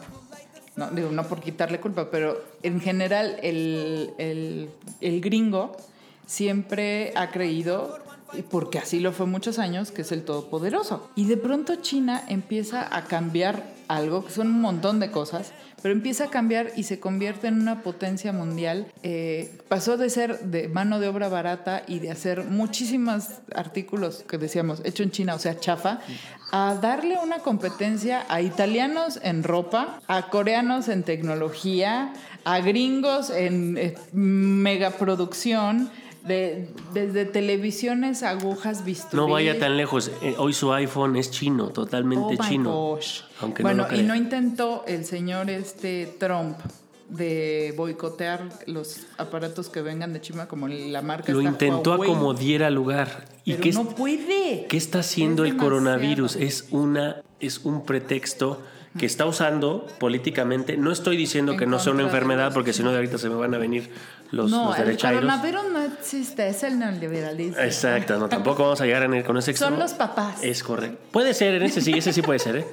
No, 0.77 0.91
digo, 0.91 1.11
no 1.11 1.25
por 1.25 1.41
quitarle 1.41 1.79
culpa, 1.79 2.11
pero 2.11 2.43
en 2.63 2.81
general 2.81 3.37
el, 3.43 4.11
el- 4.17 4.71
el 5.03 5.21
gringo 5.21 5.77
siempre 6.27 7.13
ha 7.15 7.31
creído, 7.31 7.99
porque 8.51 8.79
así 8.79 8.99
lo 9.01 9.13
fue 9.13 9.27
muchos 9.27 9.59
años, 9.59 9.91
que 9.91 10.01
es 10.01 10.13
el 10.13 10.25
todopoderoso. 10.25 11.11
Y 11.17 11.27
de 11.27 11.37
pronto 11.37 11.77
China 11.77 12.23
empieza 12.29 12.89
a 12.97 13.05
cambiar 13.05 13.65
algo, 13.89 14.25
que 14.25 14.31
son 14.33 14.47
un 14.47 14.61
montón 14.63 15.01
de 15.01 15.11
cosas, 15.11 15.53
pero 15.83 15.93
empieza 15.93 16.25
a 16.25 16.31
cambiar 16.31 16.71
y 16.77 16.85
se 16.85 17.01
convierte 17.01 17.49
en 17.49 17.61
una 17.61 17.83
potencia 17.83 18.33
mundial. 18.33 18.87
Eh, 19.03 19.51
pasó 19.69 19.97
de 19.97 20.09
ser 20.11 20.39
de 20.41 20.69
mano 20.69 21.01
de 21.01 21.09
obra 21.09 21.29
barata 21.29 21.83
y 21.89 21.99
de 21.99 22.11
hacer 22.11 22.45
muchísimos 22.45 23.25
artículos 23.55 24.25
que 24.29 24.39
decíamos 24.39 24.81
hecho 24.85 25.03
en 25.03 25.11
China, 25.11 25.35
o 25.35 25.39
sea, 25.39 25.59
chafa, 25.59 26.01
a 26.53 26.75
darle 26.81 27.19
una 27.23 27.39
competencia 27.41 28.25
a 28.29 28.41
italianos 28.43 29.19
en 29.23 29.43
ropa, 29.43 30.01
a 30.07 30.29
coreanos 30.29 30.89
en 30.89 31.03
tecnología, 31.03 32.13
a 32.45 32.61
gringos 32.61 33.31
en 33.31 33.77
eh, 33.79 33.95
megaproducción. 34.13 35.91
De, 36.23 36.69
desde 36.95 37.25
televisiones, 37.25 38.23
agujas, 38.23 38.85
bisturí. 38.85 39.17
No 39.17 39.27
vaya 39.29 39.59
tan 39.59 39.77
lejos. 39.77 40.09
Eh, 40.23 40.37
Hoy 40.39 40.53
su 40.53 40.73
iPhone 40.73 41.17
es 41.17 41.33
chino, 41.33 41.71
totalmente 41.71 42.25
Oh 42.25 42.31
my 42.31 42.49
chino. 42.49 42.71
gosh. 42.71 43.23
Aunque 43.43 43.63
no 43.63 43.69
bueno, 43.69 43.87
lo 43.91 43.97
y 43.97 44.03
no 44.03 44.15
intentó 44.15 44.85
el 44.87 45.05
señor 45.05 45.51
este 45.51 46.07
Trump 46.19 46.57
de 47.09 47.75
boicotear 47.77 48.49
los 48.67 49.01
aparatos 49.19 49.69
que 49.69 49.83
vengan 49.83 50.13
de 50.15 50.21
China 50.23 50.47
como 50.49 50.67
la 50.69 51.03
marca 51.03 51.31
Lo 51.33 51.43
intentó 51.43 51.93
a 51.95 51.99
como 51.99 52.33
diera 52.33 52.71
lugar. 52.71 53.27
¿Y 53.45 53.53
pero 53.53 53.63
qué, 53.65 53.73
no 53.73 53.89
puede. 53.91 54.67
qué 54.69 54.77
está 54.79 55.01
haciendo 55.01 55.45
Es 55.45 55.51
el 55.51 55.57
coronavirus? 55.59 56.37
Es, 56.37 56.69
una, 56.71 57.23
es 57.41 57.59
un 57.65 57.85
pretexto 57.85 58.63
que 58.99 59.05
está 59.07 59.27
usando 59.27 59.87
políticamente. 59.99 60.77
No 60.77 60.91
estoy 60.93 61.17
diciendo 61.17 61.53
En 61.53 61.59
que 61.59 61.67
no 61.67 61.79
sea 61.79 61.93
una 61.93 62.03
enfermedad, 62.03 62.53
porque 62.55 62.73
si 62.73 62.83
no 62.83 62.91
de 62.91 62.97
ahorita 62.97 63.19
se 63.19 63.29
me 63.29 63.35
van 63.35 63.55
a 63.55 63.59
venir 63.59 63.91
los, 64.31 64.51
no, 64.51 64.69
los 64.69 64.79
el 64.79 64.85
derechairos. 64.87 65.21
coronavirus 65.23 65.63
no 65.73 65.83
existe, 65.83 66.49
es 66.49 66.63
el 66.63 66.79
neoliberalismo. 66.79 67.59
Exacto, 67.59 68.19
no, 68.19 68.29
tampoco 68.29 68.63
vamos 68.63 68.81
a 68.81 68.87
llegar 68.87 69.03
el- 69.03 69.25
con 69.25 69.37
ese 69.37 69.51
extremo. 69.51 69.73
Son 69.77 69.81
los 69.81 69.93
papás. 69.95 70.43
Es 70.43 70.63
correcto. 70.63 70.99
Puede 71.11 71.35
ser, 71.35 71.55
en 71.55 71.63
ese 71.65 71.81
sí, 71.83 71.93
ese 71.93 72.13
sí 72.13 72.23
puede 72.23 72.39
ser, 72.39 72.57
¿eh? 72.57 72.67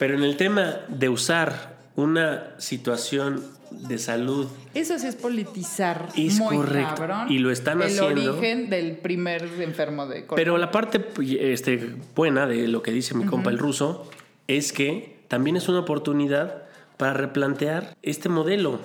Pero 0.00 0.14
en 0.14 0.24
el 0.24 0.36
tema 0.38 0.76
de 0.88 1.10
usar 1.10 1.76
una 1.94 2.54
situación 2.56 3.44
de 3.70 3.98
salud. 3.98 4.48
Eso 4.72 4.98
sí 4.98 5.06
es 5.06 5.14
politizar 5.14 6.08
Es 6.16 6.38
muy 6.38 6.56
correcto. 6.56 6.94
cabrón. 6.96 7.30
Y 7.30 7.38
lo 7.38 7.50
están 7.50 7.82
el 7.82 7.88
haciendo. 7.88 8.32
origen 8.32 8.70
del 8.70 8.96
primer 8.96 9.46
enfermo 9.60 10.06
de 10.06 10.24
cólera. 10.26 10.36
Pero 10.36 10.56
la 10.56 10.70
parte 10.70 11.04
este, 11.38 11.94
buena 12.16 12.46
de 12.46 12.66
lo 12.66 12.82
que 12.82 12.92
dice 12.92 13.14
mi 13.14 13.26
compa 13.26 13.50
el 13.50 13.58
ruso 13.58 14.08
es 14.48 14.72
que 14.72 15.20
también 15.28 15.56
es 15.56 15.68
una 15.68 15.80
oportunidad 15.80 16.62
para 16.96 17.12
replantear 17.12 17.94
este 18.02 18.30
modelo 18.30 18.80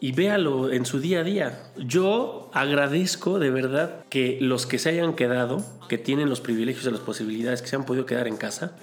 y 0.00 0.12
véalo 0.12 0.72
en 0.72 0.86
su 0.86 0.98
día 0.98 1.20
a 1.20 1.24
día. 1.24 1.62
Yo 1.76 2.43
agradezco 2.54 3.40
de 3.40 3.50
verdad 3.50 3.96
que 4.08 4.38
los 4.40 4.64
que 4.64 4.78
se 4.78 4.90
hayan 4.90 5.14
quedado, 5.14 5.64
que 5.88 5.98
tienen 5.98 6.30
los 6.30 6.40
privilegios 6.40 6.86
y 6.86 6.90
las 6.92 7.00
posibilidades, 7.00 7.60
que 7.60 7.68
se 7.68 7.74
han 7.74 7.84
podido 7.84 8.06
quedar 8.06 8.28
en 8.28 8.36
casa, 8.36 8.76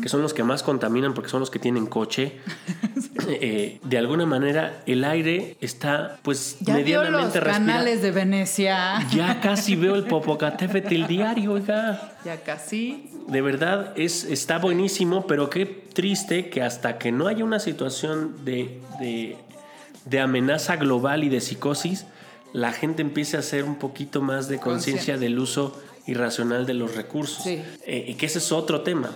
que 0.00 0.08
son 0.08 0.22
los 0.22 0.32
que 0.32 0.44
más 0.44 0.62
contaminan 0.62 1.12
porque 1.12 1.28
son 1.28 1.40
los 1.40 1.50
que 1.50 1.58
tienen 1.58 1.86
coche, 1.86 2.36
eh, 3.28 3.80
de 3.82 3.98
alguna 3.98 4.26
manera 4.26 4.80
el 4.86 5.02
aire 5.02 5.56
está 5.60 6.18
pues 6.22 6.58
ya 6.60 6.74
los 6.74 6.82
medianamente 6.84 7.40
respirable. 7.40 7.72
canales 7.72 8.02
de 8.02 8.10
Venecia. 8.12 9.08
Ya 9.12 9.40
casi 9.42 9.74
veo 9.74 9.96
el 9.96 10.04
Popocatépetl 10.04 11.06
diario, 11.06 11.54
oiga. 11.54 12.16
Ya 12.24 12.40
casi. 12.42 13.10
De 13.26 13.42
verdad, 13.42 13.92
es, 13.96 14.22
está 14.22 14.58
buenísimo, 14.58 15.26
pero 15.26 15.50
qué 15.50 15.66
triste 15.66 16.48
que 16.48 16.62
hasta 16.62 16.96
que 16.96 17.10
no 17.10 17.26
haya 17.26 17.44
una 17.44 17.58
situación 17.58 18.44
de, 18.44 18.80
de, 19.00 19.36
de 20.04 20.20
amenaza 20.20 20.76
global 20.76 21.24
y 21.24 21.28
de 21.28 21.40
psicosis, 21.40 22.06
la 22.56 22.72
gente 22.72 23.02
empiece 23.02 23.36
a 23.36 23.40
hacer 23.40 23.64
un 23.64 23.74
poquito 23.74 24.22
más 24.22 24.48
de 24.48 24.58
conciencia 24.58 25.18
del 25.18 25.38
uso 25.38 25.78
irracional 26.06 26.64
de 26.64 26.72
los 26.72 26.94
recursos. 26.94 27.44
Sí. 27.44 27.62
Eh, 27.84 28.06
y 28.08 28.14
que 28.14 28.24
ese 28.24 28.38
es 28.38 28.50
otro 28.50 28.80
tema. 28.80 29.10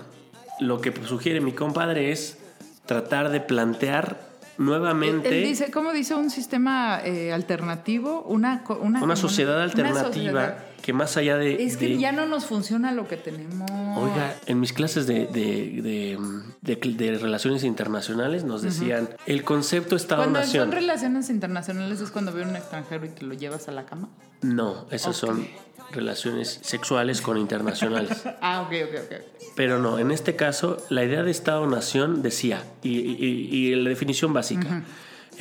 Lo 0.59 0.83
que 0.83 0.93
sugiere 1.07 1.41
mi 1.41 1.53
compadre 1.53 2.13
es 2.13 2.37
tratar 2.85 3.31
de 3.31 3.41
plantear 3.41 4.29
nuevamente 4.59 5.29
Él 5.31 5.45
dice, 5.49 5.71
¿cómo 5.71 5.95
dice 5.95 6.15
un 6.15 6.29
sistema 6.29 7.01
eh, 7.03 7.33
alternativo? 7.33 8.25
Una, 8.29 8.63
una, 8.79 9.03
una 9.03 9.17
sociedad 9.17 9.55
una 9.55 9.65
alternativa 9.65 10.05
sociedad. 10.05 10.59
Que 10.83 10.93
más 10.93 11.17
allá 11.17 11.37
de... 11.37 11.63
Es 11.65 11.77
que 11.77 11.89
de- 11.89 11.99
ya 11.99 12.13
no 12.13 12.27
nos 12.27 12.47
funciona 12.47 12.93
lo 12.93 13.07
que 13.09 13.17
tenemos. 13.17 13.71
Oiga, 13.97 14.37
en 14.47 14.61
mis 14.61 14.73
clases 14.73 15.07
de, 15.07 15.27
de- 15.27 16.17
de- 16.63 17.19
relaciones 17.19 17.65
internacionales 17.65 18.45
nos 18.45 18.63
decían 18.63 19.09
el 19.27 19.45
concepto 19.45 19.91
Cuando 19.97 19.97
Estado-Nación. 19.97 20.65
son 20.67 20.73
relaciones 20.73 21.31
internacionales 21.31 22.01
es 22.01 22.11
cuando 22.11 22.33
ve 22.33 22.43
un 22.43 22.57
extranjero 22.57 23.05
y 23.07 23.09
te 23.11 23.25
lo 23.25 23.35
llevas 23.35 23.69
a 23.69 23.73
la 23.73 23.85
cama. 23.87 24.09
No, 24.43 24.87
esas 24.91 25.17
son 25.17 25.47
relaciones 25.93 26.61
sexuales 26.63 27.21
con 27.21 27.37
internacionales. 27.37 28.23
Ah, 28.41 28.63
ok, 28.63 28.73
ok, 28.89 29.01
ok. 29.05 29.15
Pero 29.57 29.79
no, 29.81 29.99
en 29.99 30.11
este 30.13 30.37
caso, 30.37 30.79
la 30.89 31.05
idea 31.05 31.23
de 31.23 31.31
Estado-Nación 31.31 32.23
decía, 32.23 32.63
y, 32.83 32.99
y- 33.01 33.49
y 33.51 33.75
la 33.75 33.89
definición 33.91 34.33
básica, 34.33 34.83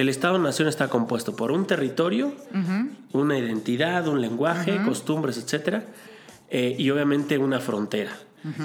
el 0.02 0.10
Estado-Nación 0.10 0.68
está 0.68 0.88
compuesto 0.88 1.36
por 1.36 1.52
un 1.52 1.68
territorio, 1.68 2.34
una 3.12 3.38
identidad, 3.38 4.08
un 4.08 4.22
lenguaje, 4.22 4.80
costumbres, 4.86 5.38
etcétera, 5.38 5.84
eh, 6.50 6.76
y 6.78 6.90
obviamente 6.90 7.38
una 7.38 7.60
frontera. 7.60 8.12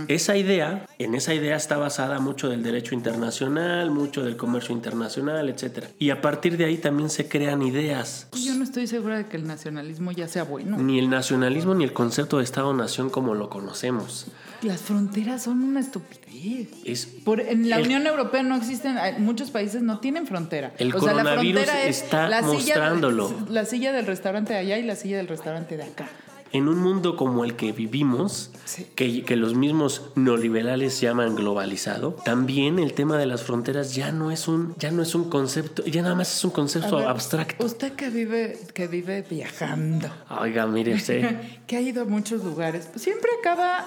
Esa 0.08 0.36
idea, 0.36 0.86
en 0.98 1.14
esa 1.14 1.34
idea 1.34 1.56
está 1.56 1.76
basada 1.76 2.20
mucho 2.20 2.48
del 2.48 2.62
derecho 2.62 2.94
internacional, 2.94 3.90
mucho 3.90 4.22
del 4.22 4.36
comercio 4.36 4.74
internacional, 4.74 5.48
etcétera. 5.48 5.88
Y 5.98 6.10
a 6.10 6.20
partir 6.20 6.56
de 6.56 6.64
ahí 6.66 6.76
también 6.78 7.10
se 7.10 7.28
crean 7.28 7.62
ideas. 7.62 8.28
Yo 8.32 8.54
no 8.54 8.64
estoy 8.64 8.86
segura 8.86 9.16
de 9.18 9.26
que 9.26 9.36
el 9.36 9.46
nacionalismo 9.46 10.12
ya 10.12 10.28
sea 10.28 10.44
bueno. 10.44 10.78
Ni 10.78 10.98
el 10.98 11.10
nacionalismo 11.10 11.74
ni 11.74 11.84
el 11.84 11.92
concepto 11.92 12.38
de 12.38 12.44
Estado-Nación 12.44 13.10
como 13.10 13.34
lo 13.34 13.48
conocemos. 13.50 14.26
Las 14.62 14.80
fronteras 14.80 15.42
son 15.42 15.62
una 15.62 15.80
estupidez. 15.80 16.68
Es 16.84 17.06
Por, 17.06 17.40
en 17.40 17.68
la 17.68 17.76
El- 17.76 17.84
Unión 17.86 18.06
Europea 18.06 18.42
no 18.42 18.56
existen, 18.56 18.96
muchos 19.18 19.50
países 19.50 19.82
no 19.82 19.98
tienen 20.00 20.26
frontera. 20.26 20.72
El 20.78 20.92
coronavirus 20.94 21.62
está 21.86 22.26
silla- 22.28 22.42
mostrándolo. 22.42 23.32
la 23.50 23.64
silla 23.64 23.92
del 23.92 24.06
restaurante 24.06 24.52
de 24.52 24.58
allá 24.60 24.78
y 24.78 24.82
la 24.82 24.96
silla 24.96 25.16
del 25.18 25.28
restaurante 25.28 25.76
de 25.76 25.82
acá. 25.84 26.08
En 26.54 26.68
un 26.68 26.78
mundo 26.78 27.16
como 27.16 27.44
el 27.44 27.54
que 27.56 27.72
vivimos, 27.72 28.50
Sí. 28.64 28.86
que, 28.94 29.22
que 29.24 29.36
los 29.36 29.54
mismos 29.54 30.02
neoliberales 30.14 30.98
llaman 31.00 31.34
globalizado, 31.36 32.12
también 32.24 32.78
el 32.78 32.94
tema 32.94 33.18
de 33.18 33.26
las 33.26 33.42
fronteras 33.42 33.94
ya 33.94 34.10
no 34.10 34.30
es 34.30 34.48
un, 34.48 34.74
ya 34.78 34.90
no 34.90 35.02
es 35.02 35.14
un 35.14 35.28
concepto, 35.28 35.84
ya 35.84 36.00
nada 36.00 36.14
más 36.14 36.34
es 36.34 36.42
un 36.44 36.50
concepto 36.50 36.96
ver, 36.96 37.08
abstracto. 37.08 37.64
Usted 37.66 37.92
que 37.92 38.08
vive, 38.08 38.58
que 38.72 38.86
vive 38.86 39.22
viajando, 39.28 40.08
Oiga, 40.40 40.66
mire 40.66 40.94
usted. 40.94 41.38
que 41.66 41.76
ha 41.76 41.80
ido 41.82 42.02
a 42.02 42.04
muchos 42.06 42.42
lugares, 42.42 42.88
pues 42.90 43.02
siempre 43.02 43.30
acaba 43.40 43.84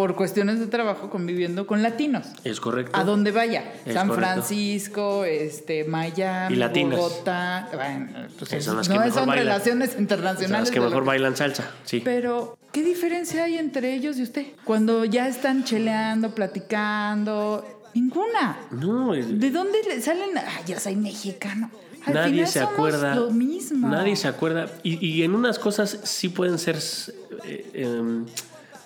por 0.00 0.16
cuestiones 0.16 0.58
de 0.58 0.66
trabajo 0.66 1.10
conviviendo 1.10 1.66
con 1.66 1.82
latinos. 1.82 2.26
Es 2.42 2.58
correcto. 2.58 2.98
A 2.98 3.04
donde 3.04 3.32
vaya, 3.32 3.70
Es 3.84 3.92
San 3.92 4.08
correcto. 4.08 4.32
Francisco, 4.32 5.26
este, 5.26 5.84
Miami, 5.84 6.56
Y. 6.56 6.84
Bogotá, 6.84 7.68
bueno, 7.74 8.08
pues 8.38 8.48
Sí, 8.50 8.62
son 8.62 8.78
las 8.78 8.88
no 8.88 8.94
que 8.94 8.98
mejor 9.00 9.12
son 9.18 9.26
bailan. 9.28 9.44
relaciones 9.44 9.90
Son 9.90 10.00
internacionales. 10.00 10.68
las 10.68 10.70
que 10.70 10.80
mejor 10.80 11.04
bailan 11.04 11.36
salsa, 11.36 11.70
sí. 11.84 12.00
Pero, 12.02 12.56
¿qué 12.72 12.82
diferencia 12.82 13.44
hay 13.44 13.58
entre 13.58 13.92
ellos 13.94 14.16
y 14.16 14.22
usted? 14.22 14.46
Cuando 14.64 15.04
ya 15.04 15.28
están 15.28 15.64
cheleando, 15.64 16.34
platicando, 16.34 17.62
ninguna. 17.92 18.58
No, 18.70 19.14
es- 19.14 19.38
¿De 19.38 19.50
dónde 19.50 19.80
le 19.86 20.00
salen? 20.00 20.30
Ah, 20.38 20.62
yo 20.66 20.80
soy 20.80 20.96
mexicano. 20.96 21.70
Al 22.06 22.14
nadie 22.14 22.30
final 22.32 22.46
se 22.48 22.60
somos 22.60 22.72
acuerda. 22.72 23.14
Lo 23.16 23.30
mismo. 23.32 23.86
Nadie 23.86 24.16
se 24.16 24.28
acuerda. 24.28 24.70
Y, 24.82 25.06
y 25.06 25.24
en 25.24 25.34
unas 25.34 25.58
cosas 25.58 25.98
sí 26.04 26.30
pueden 26.30 26.58
ser 26.58 26.78
eh, 27.44 27.70
em, 27.74 28.24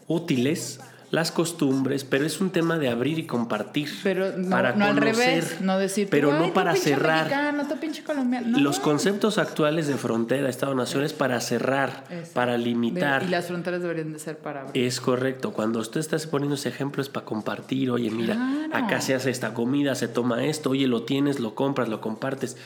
útiles 0.08 0.80
las 1.14 1.30
costumbres, 1.32 2.04
pero 2.04 2.26
es 2.26 2.40
un 2.40 2.50
tema 2.50 2.78
de 2.78 2.88
abrir 2.88 3.18
y 3.18 3.26
compartir. 3.26 3.88
Pero 4.02 4.36
no, 4.36 4.50
para 4.50 4.74
no 4.74 4.84
al 4.86 4.96
revés, 4.96 5.44
conocer, 5.44 5.62
no 5.62 5.78
decir, 5.78 6.08
pero 6.10 6.32
"Ay, 6.32 6.38
no 6.48 6.52
para 6.52 6.74
cerrar. 6.76 7.24
Mexicano, 7.24 7.66
tú 7.68 7.76
pinche 7.80 8.02
colombiano. 8.04 8.48
No. 8.48 8.58
Los 8.58 8.80
conceptos 8.80 9.38
actuales 9.38 9.86
de 9.86 9.94
frontera, 9.94 10.48
Estado-Nación 10.48 11.04
es 11.04 11.12
para 11.12 11.40
cerrar, 11.40 12.04
Es- 12.10 12.30
para 12.30 12.58
limitar. 12.58 13.22
Y 13.22 13.28
las 13.28 13.46
fronteras 13.46 13.80
deberían 13.80 14.12
de 14.12 14.18
ser 14.18 14.38
para 14.38 14.62
abrir. 14.62 14.84
Es 14.84 15.00
correcto. 15.00 15.52
Cuando 15.52 15.78
usted 15.78 16.00
está 16.00 16.18
poniendo 16.30 16.56
ese 16.56 16.68
ejemplo 16.68 17.00
es 17.00 17.08
para 17.08 17.24
compartir. 17.24 17.90
Oye, 17.90 18.10
mira, 18.10 18.34
Claro. 18.34 18.86
acá 18.86 19.00
se 19.00 19.14
hace 19.14 19.30
esta 19.30 19.54
comida, 19.54 19.94
se 19.94 20.08
toma 20.08 20.44
esto. 20.44 20.70
Oye, 20.70 20.86
lo 20.86 21.04
tienes, 21.04 21.40
lo 21.40 21.54
compras, 21.54 21.88
lo 21.88 22.00
compartes. 22.00 22.56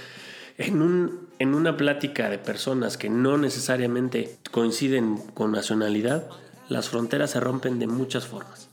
En, 0.57 0.83
un, 0.83 1.29
en 1.39 1.55
una 1.55 1.77
plática 1.77 2.29
de 2.31 2.39
personas 2.39 2.97
que 2.97 3.09
no 3.09 3.39
necesariamente 3.39 4.39
coinciden 4.51 5.19
con 5.35 5.53
nacionalidad, 5.53 6.25
las 6.69 6.89
fronteras 6.89 7.31
se 7.31 7.41
rompen 7.41 7.79
de 7.79 7.87
muchas 7.87 8.27
formas. 8.27 8.69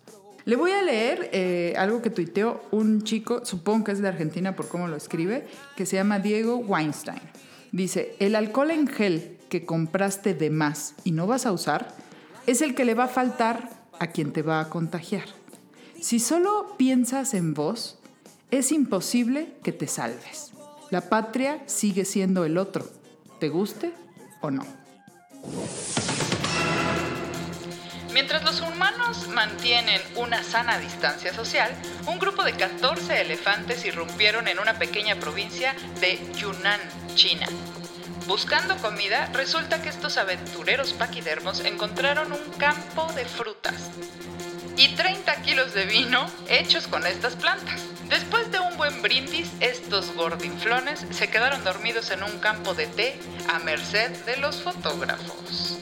Le 0.45 0.55
voy 0.55 0.71
a 0.71 0.83
leer 0.83 1.29
eh, 1.33 1.73
algo 1.77 2.01
que 2.01 2.11
tuiteó 2.11 2.61
un 2.71 3.03
chico, 3.03 3.43
supongo 3.45 3.85
que 3.85 3.91
es 3.93 4.01
de 4.01 4.07
Argentina 4.07 4.55
por 4.55 4.67
cómo 4.67 4.87
lo 4.87 4.95
escribe, 4.95 5.47
que 5.75 5.87
se 5.87 5.95
llama 5.95 6.19
Diego 6.19 6.57
Weinstein. 6.57 7.21
Dice, 7.71 8.15
el 8.19 8.35
alcohol 8.35 8.71
en 8.71 8.87
gel 8.87 9.37
que 9.49 9.65
compraste 9.65 10.33
de 10.33 10.51
más 10.51 10.93
y 11.03 11.11
no 11.11 11.25
vas 11.25 11.45
a 11.45 11.51
usar 11.51 11.95
es 12.45 12.61
el 12.61 12.75
que 12.75 12.85
le 12.85 12.93
va 12.93 13.05
a 13.05 13.07
faltar 13.07 13.71
a 13.99 14.07
quien 14.07 14.33
te 14.33 14.43
va 14.43 14.59
a 14.59 14.69
contagiar. 14.69 15.25
Si 15.99 16.19
solo 16.19 16.75
piensas 16.77 17.33
en 17.33 17.55
vos, 17.55 17.97
es 18.51 18.71
imposible 18.71 19.55
que 19.63 19.71
te 19.71 19.87
salves. 19.87 20.51
La 20.91 21.09
patria 21.09 21.63
sigue 21.65 22.05
siendo 22.05 22.45
el 22.45 22.59
otro, 22.59 22.87
te 23.39 23.49
guste 23.49 23.91
o 24.41 24.51
no. 24.51 24.63
Mientras 28.15 28.45
los 28.45 28.61
humanos 28.61 29.27
mantienen 29.27 30.01
una 30.15 30.41
sana 30.41 30.77
distancia 30.79 31.33
social, 31.33 31.69
un 32.07 32.17
grupo 32.17 32.45
de 32.45 32.53
14 32.53 33.19
elefantes 33.19 33.83
irrumpieron 33.83 34.47
en 34.47 34.57
una 34.57 34.79
pequeña 34.79 35.17
provincia 35.17 35.75
de 35.99 36.17
Yunnan, 36.37 36.79
China. 37.15 37.45
Buscando 38.25 38.77
comida, 38.77 39.29
resulta 39.33 39.81
que 39.81 39.89
estos 39.89 40.17
aventureros 40.17 40.93
paquidermos 40.93 41.59
encontraron 41.65 42.31
un 42.31 42.51
campo 42.57 43.11
de 43.17 43.25
frutas 43.25 43.91
y 44.77 44.95
30 44.95 45.41
kilos 45.41 45.73
de 45.73 45.83
vino 45.83 46.25
hechos 46.47 46.87
con 46.87 47.05
estas 47.05 47.35
plantas. 47.35 47.81
Después 48.07 48.49
de 48.49 48.59
un 48.59 48.77
buen 48.77 49.01
brindis, 49.01 49.51
estos 49.59 50.15
gordinflones 50.15 51.05
se 51.11 51.27
quedaron 51.27 51.65
dormidos 51.65 52.11
en 52.11 52.23
un 52.23 52.39
campo 52.39 52.75
de 52.75 52.87
té 52.87 53.19
a 53.53 53.59
merced 53.59 54.11
de 54.23 54.37
los 54.37 54.61
fotógrafos. 54.61 55.74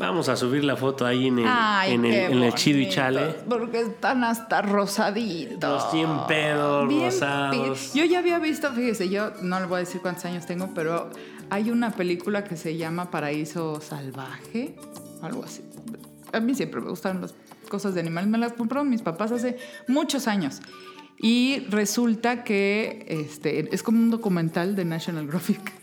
Vamos 0.00 0.30
a 0.30 0.36
subir 0.36 0.64
la 0.64 0.76
foto 0.76 1.04
ahí 1.04 1.26
en 1.26 1.40
el, 1.40 1.44
Ay, 1.46 1.92
en 1.92 2.06
el, 2.06 2.10
qué 2.10 2.24
en 2.24 2.42
el 2.42 2.54
chido 2.54 2.78
y 2.78 2.88
chale. 2.88 3.34
Porque 3.46 3.80
están 3.80 4.24
hasta 4.24 4.62
rosaditos. 4.62 5.70
Los 5.70 5.92
bien 5.92 6.08
pedos, 6.26 6.88
Bien 6.88 7.04
rosados. 7.04 7.92
Yo 7.92 8.06
ya 8.06 8.20
había 8.20 8.38
visto, 8.38 8.72
fíjese, 8.72 9.10
yo 9.10 9.32
no 9.42 9.60
le 9.60 9.66
voy 9.66 9.76
a 9.76 9.78
decir 9.80 10.00
cuántos 10.00 10.24
años 10.24 10.46
tengo, 10.46 10.70
pero 10.74 11.10
hay 11.50 11.70
una 11.70 11.90
película 11.90 12.44
que 12.44 12.56
se 12.56 12.78
llama 12.78 13.10
Paraíso 13.10 13.82
Salvaje, 13.82 14.74
algo 15.20 15.44
así. 15.44 15.62
A 16.32 16.40
mí 16.40 16.54
siempre 16.54 16.80
me 16.80 16.88
gustan 16.88 17.20
las 17.20 17.34
cosas 17.68 17.92
de 17.92 18.00
animales, 18.00 18.30
me 18.30 18.38
las 18.38 18.54
compraron 18.54 18.88
mis 18.88 19.02
papás 19.02 19.32
hace 19.32 19.58
muchos 19.86 20.28
años. 20.28 20.62
Y 21.18 21.66
resulta 21.68 22.42
que 22.42 23.04
este, 23.06 23.74
es 23.74 23.82
como 23.82 23.98
un 23.98 24.10
documental 24.10 24.74
de 24.76 24.86
National 24.86 25.24
Geographic 25.24 25.79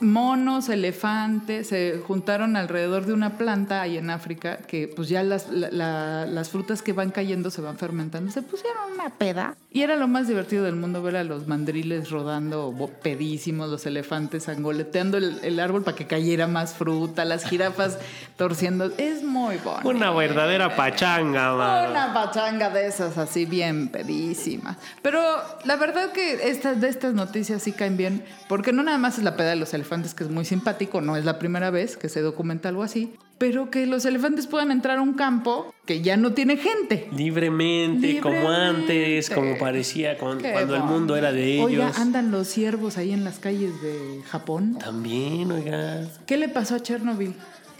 monos, 0.00 0.68
elefantes, 0.68 1.68
se 1.68 2.00
juntaron 2.06 2.56
alrededor 2.56 3.06
de 3.06 3.12
una 3.12 3.36
planta 3.38 3.82
ahí 3.82 3.96
en 3.98 4.10
África 4.10 4.58
que 4.58 4.88
pues 4.88 5.08
ya 5.08 5.22
las, 5.22 5.48
la- 5.50 5.70
la- 5.70 6.26
las 6.26 6.50
frutas 6.50 6.82
que 6.82 6.92
van 6.92 7.10
cayendo 7.10 7.50
se 7.50 7.60
van 7.60 7.76
fermentando. 7.78 8.30
Se 8.32 8.42
pusieron 8.42 8.92
una 8.94 9.10
peda. 9.10 9.56
Y 9.72 9.82
era 9.82 9.94
lo 9.96 10.08
más 10.08 10.26
divertido 10.26 10.64
del 10.64 10.74
mundo 10.76 11.00
ver 11.02 11.16
a 11.16 11.24
los 11.24 11.46
mandriles 11.46 12.10
rodando 12.10 12.74
pedísimos, 13.02 13.68
los 13.70 13.86
elefantes 13.86 14.48
angoleteando 14.48 15.16
el, 15.18 15.38
el 15.42 15.60
árbol 15.60 15.84
para 15.84 15.96
que 15.96 16.06
cayera 16.06 16.46
más 16.48 16.74
fruta, 16.74 17.24
las 17.24 17.44
jirafas 17.44 17.98
torciendo. 18.36 18.90
Es 18.98 19.22
muy 19.22 19.56
bonito. 19.58 19.88
Una 19.88 20.10
verdadera 20.10 20.74
pachanga, 20.74 21.54
man. 21.54 21.90
Una 21.90 22.12
pachanga 22.12 22.70
de 22.70 22.86
esas 22.88 23.16
así 23.18 23.44
bien 23.44 23.88
pedísimas. 23.88 24.76
Pero 25.02 25.20
la 25.64 25.76
verdad 25.76 26.10
que 26.12 26.48
estas 26.50 26.80
de 26.80 26.88
estas 26.88 27.14
noticias 27.14 27.62
sí 27.62 27.72
caen 27.72 27.96
bien, 27.96 28.24
porque 28.48 28.72
no 28.72 28.82
nada 28.82 28.98
más 28.98 29.18
es 29.18 29.24
la 29.24 29.36
peda 29.36 29.50
de 29.50 29.56
los 29.56 29.72
elefantes, 29.72 29.89
que 29.90 30.24
es 30.24 30.30
muy 30.30 30.44
simpático, 30.44 31.00
no 31.00 31.16
es 31.16 31.24
la 31.24 31.38
primera 31.38 31.70
vez 31.70 31.96
que 31.96 32.08
se 32.08 32.20
documenta 32.20 32.68
algo 32.68 32.84
así, 32.84 33.12
pero 33.38 33.70
que 33.70 33.86
los 33.86 34.04
elefantes 34.04 34.46
puedan 34.46 34.70
entrar 34.70 34.98
a 34.98 35.02
un 35.02 35.14
campo 35.14 35.74
que 35.84 36.00
ya 36.00 36.16
no 36.16 36.32
tiene 36.32 36.56
gente. 36.56 37.08
Libremente, 37.12 38.20
como 38.20 38.50
antes, 38.50 39.30
como 39.30 39.58
parecía 39.58 40.16
cuando 40.16 40.76
el 40.76 40.84
mundo 40.84 41.16
era 41.16 41.32
de 41.32 41.54
ellos. 41.54 41.66
Oiga, 41.66 41.92
andan 41.96 42.30
los 42.30 42.46
ciervos 42.46 42.98
ahí 42.98 43.12
en 43.12 43.24
las 43.24 43.40
calles 43.40 43.82
de 43.82 44.22
Japón. 44.28 44.78
También, 44.78 45.50
oiga, 45.50 46.06
¿Qué 46.26 46.36
le 46.36 46.48
pasó 46.48 46.76
a 46.76 46.80
Chernobyl 46.80 47.34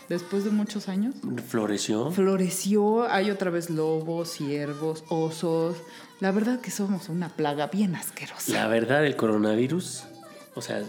después 0.08 0.44
de 0.44 0.50
muchos 0.50 0.88
años? 0.88 1.14
floreció. 1.46 2.10
Floreció, 2.10 3.08
hay 3.08 3.30
otra 3.30 3.50
vez 3.50 3.70
lobos, 3.70 4.30
ciervos, 4.30 5.04
osos. 5.08 5.76
La 6.18 6.32
verdad 6.32 6.60
que 6.60 6.72
somos 6.72 7.08
una 7.08 7.28
plaga 7.28 7.68
bien 7.68 7.94
asquerosa. 7.94 8.52
La 8.52 8.66
verdad, 8.66 9.06
el 9.06 9.14
coronavirus, 9.14 10.04
o 10.54 10.60
sea, 10.60 10.82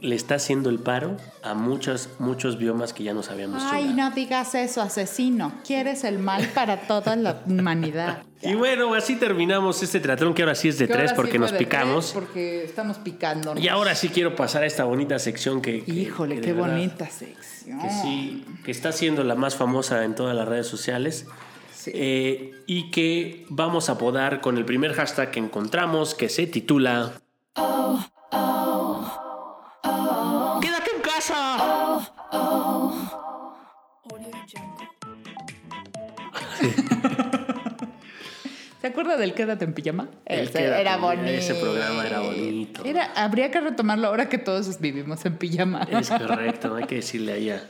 le 0.00 0.16
está 0.16 0.34
haciendo 0.36 0.68
el 0.70 0.78
paro 0.78 1.16
a 1.42 1.54
muchos, 1.54 2.08
muchos 2.18 2.58
biomas 2.58 2.92
que 2.92 3.04
ya 3.04 3.14
nos 3.14 3.30
habíamos 3.30 3.62
Ay, 3.64 3.92
no 3.94 4.10
digas 4.10 4.54
eso, 4.54 4.82
asesino. 4.82 5.52
Quieres 5.66 6.04
el 6.04 6.18
mal 6.18 6.46
para 6.54 6.82
toda 6.88 7.16
la 7.16 7.42
humanidad. 7.46 8.22
Y 8.44 8.54
bueno, 8.56 8.92
así 8.94 9.14
terminamos 9.14 9.80
este 9.84 10.00
triatlón 10.00 10.34
que 10.34 10.42
ahora 10.42 10.56
sí 10.56 10.66
es 10.66 10.76
de 10.76 10.88
tres 10.88 11.10
sí 11.10 11.16
porque 11.16 11.38
nos 11.38 11.52
picamos. 11.52 12.10
Porque 12.12 12.64
estamos 12.64 12.98
picando. 12.98 13.56
Y 13.56 13.68
ahora 13.68 13.94
sí 13.94 14.08
quiero 14.08 14.34
pasar 14.34 14.64
a 14.64 14.66
esta 14.66 14.82
bonita 14.82 15.16
sección 15.20 15.62
que... 15.62 15.84
que- 15.84 15.92
Híjole, 15.92 16.34
que 16.34 16.40
qué 16.40 16.52
verdad- 16.52 16.70
bonita 16.72 17.08
sección. 17.08 17.80
Que 17.80 17.88
sí, 17.90 18.44
que 18.64 18.72
está 18.72 18.90
siendo 18.90 19.22
la 19.22 19.36
más 19.36 19.54
famosa 19.54 20.04
en 20.04 20.16
todas 20.16 20.34
las 20.34 20.48
redes 20.48 20.66
sociales. 20.66 21.26
Sí. 21.72 21.92
Eh, 21.94 22.50
y 22.66 22.90
que 22.90 23.46
vamos 23.48 23.88
a 23.88 23.96
podar 23.96 24.40
con 24.40 24.58
el 24.58 24.64
primer 24.64 24.92
hashtag 24.94 25.30
que 25.30 25.38
encontramos 25.38 26.16
que 26.16 26.28
se 26.28 26.48
titula... 26.48 27.12
¿Se 38.80 38.88
acuerda 38.88 39.16
del 39.16 39.32
Quédate 39.34 39.64
en 39.64 39.74
pijama? 39.74 40.08
El 40.26 40.40
Ese 40.40 40.52
Quédate 40.54 40.80
era 40.80 40.96
bonito. 40.96 41.28
ese 41.28 41.54
programa 41.54 42.04
era 42.04 42.20
bonito. 42.20 42.84
Era, 42.84 43.12
habría 43.14 43.52
que 43.52 43.60
retomarlo 43.60 44.08
ahora 44.08 44.28
que 44.28 44.38
todos 44.38 44.80
vivimos 44.80 45.24
en 45.24 45.36
pijama. 45.36 45.86
Es 45.90 46.10
correcto, 46.10 46.68
no 46.70 46.76
hay 46.76 46.86
que 46.86 46.96
decirle 46.96 47.34
allá. 47.34 47.62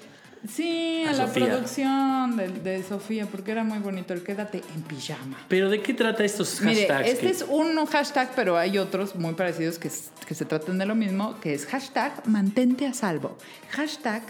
Sí, 0.49 1.05
a, 1.07 1.11
A 1.11 1.13
la 1.13 1.27
Sofía. 1.29 1.47
producción 1.47 2.37
de, 2.37 2.49
de 2.49 2.83
Sofía, 2.83 3.27
porque 3.27 3.53
era 3.53 3.63
muy 3.65 3.79
bonito 3.79 4.13
el 4.13 4.23
Quédate 4.25 4.63
en 4.75 4.83
pijama. 4.83 5.39
Pero 5.49 5.71
¿de 5.71 5.81
qué 5.83 5.95
trata 5.95 6.25
estos 6.25 6.61
Mire, 6.63 6.81
hashtags? 6.89 7.09
este 7.09 7.27
que- 7.27 7.33
es 7.33 7.45
un 7.49 7.85
hashtag, 7.87 8.33
pero 8.35 8.57
hay 8.59 8.79
otros 8.79 9.15
muy 9.15 9.35
parecidos 9.35 9.79
que, 9.79 9.91
que 10.27 10.35
se 10.35 10.45
tratan 10.45 10.79
de 10.79 10.87
lo 10.87 10.95
mismo, 10.95 11.39
que 11.41 11.55
es 11.55 11.67
hashtag 11.67 12.27
mantente 12.27 12.87
a 12.87 12.95
salvo, 12.95 13.39
hashtag 13.71 14.23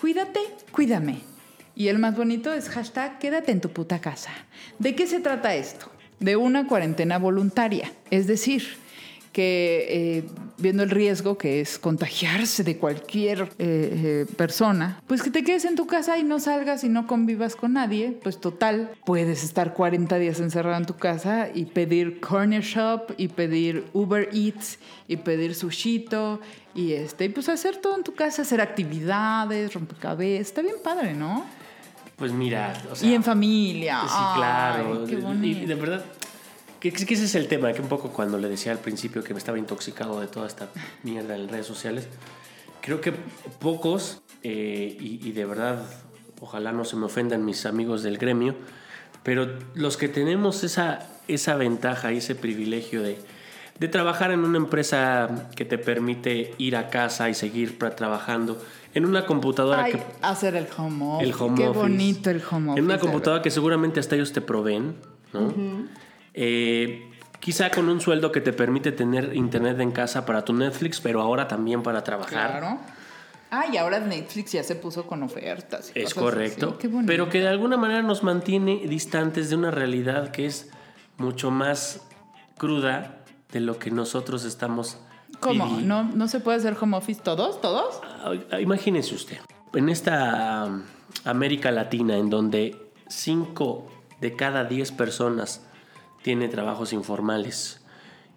cuídate, 0.00 0.40
cuídame. 0.72 1.20
Y 1.74 1.88
el 1.88 1.98
más 1.98 2.16
bonito 2.16 2.52
es 2.52 2.68
hashtag 2.68 3.18
quédate 3.18 3.52
en 3.52 3.60
tu 3.60 3.70
puta 3.70 4.00
casa. 4.00 4.30
¿De 4.78 4.94
qué 4.94 5.06
se 5.06 5.20
trata 5.20 5.54
esto? 5.54 5.90
De 6.20 6.36
una 6.36 6.66
cuarentena 6.66 7.18
voluntaria, 7.18 7.90
es 8.10 8.26
decir, 8.26 8.76
que 9.32 9.86
eh, 9.88 10.24
viendo 10.58 10.82
el 10.82 10.90
riesgo 10.90 11.38
que 11.38 11.60
es 11.60 11.78
contagiarse 11.78 12.62
de 12.64 12.76
cualquier 12.76 13.42
eh, 13.42 13.46
eh, 13.58 14.26
persona, 14.36 15.00
pues 15.06 15.22
que 15.22 15.30
te 15.30 15.42
quedes 15.42 15.64
en 15.64 15.74
tu 15.74 15.86
casa 15.86 16.18
y 16.18 16.22
no 16.22 16.38
salgas 16.38 16.84
y 16.84 16.88
no 16.88 17.06
convivas 17.06 17.56
con 17.56 17.72
nadie, 17.72 18.18
pues 18.22 18.38
total, 18.40 18.90
puedes 19.04 19.42
estar 19.42 19.72
40 19.74 20.18
días 20.18 20.38
encerrado 20.40 20.76
en 20.76 20.86
tu 20.86 20.96
casa 20.96 21.48
y 21.52 21.64
pedir 21.64 22.20
corner 22.20 22.62
shop 22.62 23.12
y 23.16 23.28
pedir 23.28 23.84
Uber 23.92 24.28
Eats 24.32 24.78
y 25.08 25.16
pedir 25.16 25.54
sushito 25.54 26.40
y 26.74 26.92
este, 26.92 27.24
y 27.24 27.28
pues 27.30 27.48
hacer 27.48 27.76
todo 27.76 27.96
en 27.96 28.04
tu 28.04 28.14
casa, 28.14 28.42
hacer 28.42 28.60
actividades, 28.60 29.74
rompecabezas, 29.74 30.46
está 30.48 30.62
bien 30.62 30.76
padre, 30.84 31.14
¿no? 31.14 31.44
Pues 32.16 32.30
mira, 32.32 32.80
o 32.90 32.94
sea... 32.94 33.08
y 33.08 33.14
en 33.14 33.24
familia. 33.24 34.00
Sí, 34.06 34.14
Ay, 34.14 34.36
claro. 34.36 35.04
qué 35.06 35.14
Y 35.14 35.16
bonito. 35.16 35.66
de 35.66 35.74
verdad, 35.74 36.04
que, 36.90 36.90
que 37.06 37.14
ese 37.14 37.24
es 37.24 37.34
el 37.36 37.46
tema, 37.46 37.72
que 37.72 37.80
un 37.80 37.88
poco 37.88 38.10
cuando 38.10 38.38
le 38.38 38.48
decía 38.48 38.72
al 38.72 38.78
principio 38.78 39.22
que 39.22 39.32
me 39.34 39.38
estaba 39.38 39.56
intoxicado 39.58 40.20
de 40.20 40.26
toda 40.26 40.48
esta 40.48 40.68
mierda 41.04 41.36
en 41.36 41.48
redes 41.48 41.66
sociales, 41.66 42.08
creo 42.80 43.00
que 43.00 43.12
pocos, 43.60 44.20
eh, 44.42 44.96
y, 44.98 45.26
y 45.26 45.32
de 45.32 45.44
verdad, 45.44 45.84
ojalá 46.40 46.72
no 46.72 46.84
se 46.84 46.96
me 46.96 47.04
ofendan 47.06 47.44
mis 47.44 47.66
amigos 47.66 48.02
del 48.02 48.18
gremio, 48.18 48.56
pero 49.22 49.46
los 49.74 49.96
que 49.96 50.08
tenemos 50.08 50.64
esa, 50.64 51.08
esa 51.28 51.54
ventaja 51.54 52.12
y 52.12 52.16
ese 52.18 52.34
privilegio 52.34 53.00
de, 53.02 53.18
de 53.78 53.86
trabajar 53.88 54.32
en 54.32 54.40
una 54.40 54.58
empresa 54.58 55.48
que 55.54 55.64
te 55.64 55.78
permite 55.78 56.52
ir 56.58 56.74
a 56.74 56.88
casa 56.90 57.30
y 57.30 57.34
seguir 57.34 57.78
trabajando 57.78 58.60
en 58.94 59.06
una 59.06 59.24
computadora 59.24 59.84
Ay, 59.84 59.92
que 59.92 60.02
hacer 60.20 60.56
el 60.56 60.66
home 60.76 61.04
office. 61.04 61.30
el 61.30 61.34
home 61.40 61.56
Qué 61.56 61.68
office. 61.68 61.80
bonito 61.80 62.30
el 62.30 62.42
home 62.50 62.70
office. 62.72 62.78
En 62.80 62.84
una 62.84 62.98
computadora 62.98 63.40
que 63.40 63.50
seguramente 63.52 64.00
hasta 64.00 64.16
ellos 64.16 64.32
te 64.32 64.40
proveen, 64.40 64.96
¿no? 65.32 65.54
Eh, 66.34 67.10
quizá 67.40 67.70
con 67.70 67.88
un 67.88 68.00
sueldo 68.00 68.32
que 68.32 68.40
te 68.40 68.52
permite 68.52 68.92
tener 68.92 69.34
internet 69.34 69.78
en 69.80 69.92
casa 69.92 70.24
para 70.24 70.44
tu 70.44 70.52
Netflix, 70.52 71.00
pero 71.00 71.20
ahora 71.20 71.48
también 71.48 71.82
para 71.82 72.02
trabajar. 72.02 72.58
Claro. 72.58 72.78
Ah, 73.50 73.66
y 73.70 73.76
ahora 73.76 74.00
Netflix 74.00 74.52
ya 74.52 74.62
se 74.62 74.76
puso 74.76 75.06
con 75.06 75.22
ofertas. 75.22 75.92
y 75.94 76.00
Es 76.00 76.14
cosas 76.14 76.30
correcto. 76.30 76.76
así. 76.78 76.88
Pero 77.06 77.28
que 77.28 77.40
de 77.40 77.48
alguna 77.48 77.76
manera 77.76 78.02
nos 78.02 78.22
mantiene 78.22 78.82
distantes 78.86 79.50
de 79.50 79.56
una 79.56 79.70
realidad 79.70 80.30
que 80.30 80.46
es 80.46 80.70
mucho 81.18 81.50
más 81.50 82.00
cruda 82.56 83.18
de 83.52 83.60
lo 83.60 83.78
que 83.78 83.90
nosotros 83.90 84.44
estamos 84.44 84.98
¿Cómo? 85.42 85.80
¿No, 85.80 86.04
¿No 86.04 86.28
se 86.28 86.38
puede 86.38 86.58
hacer 86.58 86.76
home 86.80 86.96
office 86.96 87.20
todos? 87.20 87.60
¿Todos? 87.60 88.00
Imagínese 88.60 89.14
usted, 89.14 89.38
en 89.74 89.88
esta 89.88 90.66
um, 90.66 90.82
América 91.24 91.72
Latina, 91.72 92.16
en 92.16 92.30
donde 92.30 92.92
5 93.08 93.90
de 94.20 94.36
cada 94.36 94.64
10 94.64 94.92
personas 94.92 95.66
tiene 96.22 96.48
trabajos 96.48 96.92
informales 96.92 97.78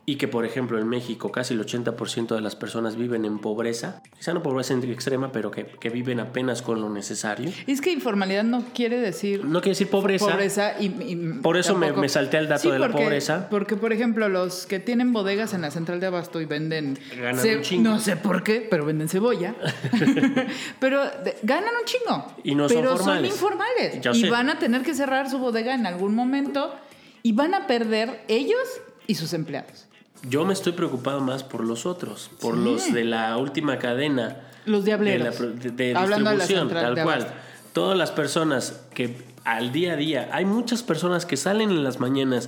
y 0.08 0.18
que, 0.18 0.28
por 0.28 0.46
ejemplo, 0.46 0.78
en 0.78 0.88
México 0.88 1.32
casi 1.32 1.56
el 1.56 1.66
80% 1.66 2.36
de 2.36 2.42
las 2.42 2.56
personas 2.56 2.96
viven 2.96 3.26
en 3.26 3.40
pobreza, 3.40 4.04
quizá 4.16 4.36
no 4.36 4.44
pobreza 4.44 4.76
extrema, 4.76 5.32
pero 5.32 5.50
que, 5.50 5.66
que 5.66 5.90
viven 5.90 6.20
apenas 6.20 6.62
con 6.62 6.80
lo 6.80 6.92
necesario. 6.92 7.52
Es 7.66 7.82
que 7.82 7.92
informalidad 7.92 8.44
no 8.44 8.64
quiere 8.76 9.00
decir 9.00 9.44
No 9.44 9.62
quiere 9.62 9.72
decir 9.72 9.90
pobreza. 9.90 10.28
pobreza 10.28 10.74
y, 10.80 10.86
y 11.12 11.16
Por 11.42 11.58
eso 11.58 11.74
me- 11.76 11.92
me 11.92 12.08
salté 12.08 12.38
al 12.38 12.48
dato 12.48 12.62
Sí, 12.62 12.70
de 12.72 12.78
la 12.78 12.86
porque- 12.90 13.02
pobreza. 13.02 13.48
Porque, 13.50 13.78
por 13.78 13.94
ejemplo, 13.94 14.30
los 14.30 14.68
que 14.68 14.80
tienen 14.80 15.12
bodegas 15.12 15.56
en 15.56 15.62
la 15.62 15.72
central 15.72 16.00
de 16.00 16.06
abasto 16.06 16.40
y 16.40 16.46
venden... 16.46 17.00
Ganan 17.20 17.44
un 17.58 17.62
chingo. 17.64 17.90
No 17.90 18.00
sé 18.00 18.16
por 18.16 18.44
qué, 18.44 18.68
pero 18.70 18.86
venden 18.86 19.10
cebolla. 19.10 19.56
pero 20.80 21.04
de- 21.04 21.36
ganan 21.42 21.74
un 21.80 21.86
chingo. 21.86 22.28
Y 22.44 22.54
no 22.56 22.70
son 22.70 22.78
pero 22.78 22.96
formales. 22.98 23.32
informales. 23.32 24.02
Ya 24.02 24.12
y 24.12 24.22
sé. 24.22 24.30
van 24.30 24.50
a 24.52 24.60
tener 24.60 24.84
que 24.84 24.94
cerrar 24.94 25.30
su 25.32 25.40
bodega 25.40 25.74
en 25.74 25.86
algún 25.88 26.14
momento 26.14 26.76
y 27.26 27.32
van 27.32 27.56
a 27.56 27.66
perder 27.66 28.24
ellos 28.28 28.62
y 29.08 29.16
sus 29.16 29.34
empleados. 29.34 29.88
Yo 30.30 30.46
me 30.46 30.54
estoy 30.54 30.74
preocupado 30.74 31.22
más 31.22 31.44
por 31.44 31.64
los 31.64 31.88
otros, 31.88 32.30
por 32.40 32.56
los 32.56 32.94
de 32.94 33.04
la 33.04 33.36
última 33.38 33.80
cadena. 33.80 34.38
Los 34.68 34.86
diableros. 34.86 35.24
De, 35.24 35.32
la 35.32 35.36
pro- 35.36 35.50
de- 35.60 35.72
de 35.72 35.96
Hablando 35.96 36.30
de 36.30 36.38
la 36.38 36.44
distribución, 36.46 36.84
tal 36.84 36.94
de 36.94 37.02
cual. 37.04 37.28
Todas 37.74 37.98
las 37.98 38.12
personas 38.12 38.80
que 38.94 39.18
al 39.44 39.72
día 39.72 39.94
a 39.94 39.96
día, 39.96 40.30
hay 40.34 40.46
muchas 40.46 40.84
personas 40.84 41.26
que 41.26 41.36
salen 41.36 41.72
en 41.72 41.84
las 41.84 42.00
mañanas 42.00 42.48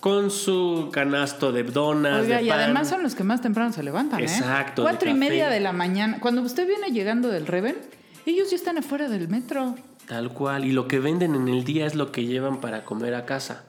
con 0.00 0.32
su 0.32 0.90
canasto 0.92 1.52
de 1.52 1.62
donas, 1.62 2.22
Oiga, 2.24 2.38
de 2.38 2.42
y 2.42 2.48
pan. 2.48 2.58
además 2.60 2.88
son 2.88 3.04
los 3.04 3.14
que 3.14 3.22
más 3.22 3.40
temprano 3.42 3.72
se 3.72 3.84
levantan, 3.84 4.18
¿eh? 4.18 4.24
Exacto, 4.24 4.82
de 4.82 4.88
Cuatro 4.90 5.08
y 5.08 5.12
café. 5.12 5.20
media 5.20 5.48
de 5.50 5.60
la 5.60 5.72
mañana. 5.72 6.18
Cuando 6.20 6.42
usted 6.42 6.66
viene 6.66 6.88
llegando 6.90 7.28
del 7.28 7.46
Reven, 7.46 7.76
ellos 8.26 8.50
ya 8.50 8.56
están 8.56 8.76
afuera 8.78 9.08
del 9.08 9.28
metro. 9.28 9.76
Tal 10.08 10.30
cual. 10.32 10.64
Y 10.64 10.72
lo 10.72 10.88
que 10.88 10.98
venden 10.98 11.36
en 11.36 11.46
el 11.46 11.62
día 11.62 11.86
es 11.86 11.94
lo 11.94 12.10
que 12.10 12.24
llevan 12.26 12.60
para 12.60 12.84
comer 12.84 13.14
a 13.14 13.24
casa. 13.24 13.64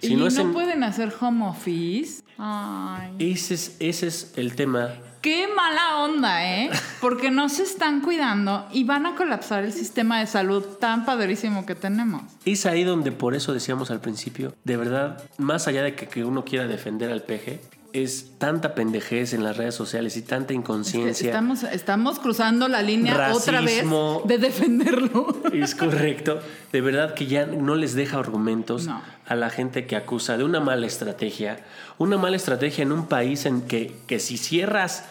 Si 0.00 0.08
y 0.12 0.16
no 0.16 0.22
no, 0.22 0.26
es 0.28 0.36
en- 0.38 0.52
pueden 0.52 0.82
hacer 0.84 1.12
home 1.20 1.46
office. 1.46 2.22
Ay. 2.38 3.12
ese, 3.18 3.54
es, 3.54 3.76
ese 3.80 4.06
es 4.08 4.32
el 4.36 4.54
tema. 4.54 4.90
Qué 5.22 5.48
mala 5.56 6.04
onda, 6.04 6.44
¿eh? 6.46 6.70
Porque 7.00 7.30
no 7.30 7.48
se 7.48 7.62
están 7.64 8.00
cuidando 8.00 8.66
y 8.72 8.84
van 8.84 9.06
a 9.06 9.14
colapsar 9.16 9.64
el 9.64 9.72
sistema 9.72 10.20
de 10.20 10.26
salud 10.26 10.62
tan 10.78 11.04
padrísimo 11.04 11.66
que 11.66 11.74
tenemos. 11.74 12.22
Es 12.44 12.64
ahí 12.66 12.84
donde 12.84 13.10
por 13.10 13.34
eso 13.34 13.52
decíamos 13.52 13.90
al 13.90 14.00
principio, 14.00 14.54
de 14.64 14.76
verdad, 14.76 15.24
más 15.38 15.66
allá 15.66 15.82
de 15.82 15.94
que, 15.96 16.06
que 16.06 16.24
uno 16.24 16.44
quiera 16.44 16.68
defender 16.68 17.10
al 17.10 17.22
peje, 17.22 17.60
es 17.92 18.32
tanta 18.38 18.74
pendejez 18.74 19.32
en 19.32 19.42
las 19.42 19.56
redes 19.56 19.74
sociales 19.74 20.16
y 20.16 20.22
tanta 20.22 20.52
inconsciencia. 20.52 21.26
estamos, 21.28 21.62
estamos 21.64 22.18
cruzando 22.18 22.68
la 22.68 22.82
línea 22.82 23.32
otra 23.32 23.62
vez 23.62 23.84
de 24.26 24.38
defenderlo. 24.38 25.42
Es 25.52 25.74
correcto. 25.74 26.40
De 26.70 26.80
verdad 26.82 27.14
que 27.14 27.26
ya 27.26 27.46
no 27.46 27.74
les 27.74 27.94
deja 27.94 28.18
argumentos 28.18 28.86
No. 28.86 29.00
A 29.26 29.34
la 29.34 29.50
gente 29.50 29.86
que 29.86 29.96
acusa 29.96 30.36
de 30.36 30.44
una 30.44 30.60
mala 30.60 30.86
estrategia. 30.86 31.58
Una 31.98 32.16
mala 32.16 32.36
estrategia 32.36 32.82
en 32.82 32.92
un 32.92 33.06
país 33.06 33.46
en 33.46 33.62
que, 33.62 33.94
que 34.06 34.18
si 34.18 34.36
cierras 34.36 35.04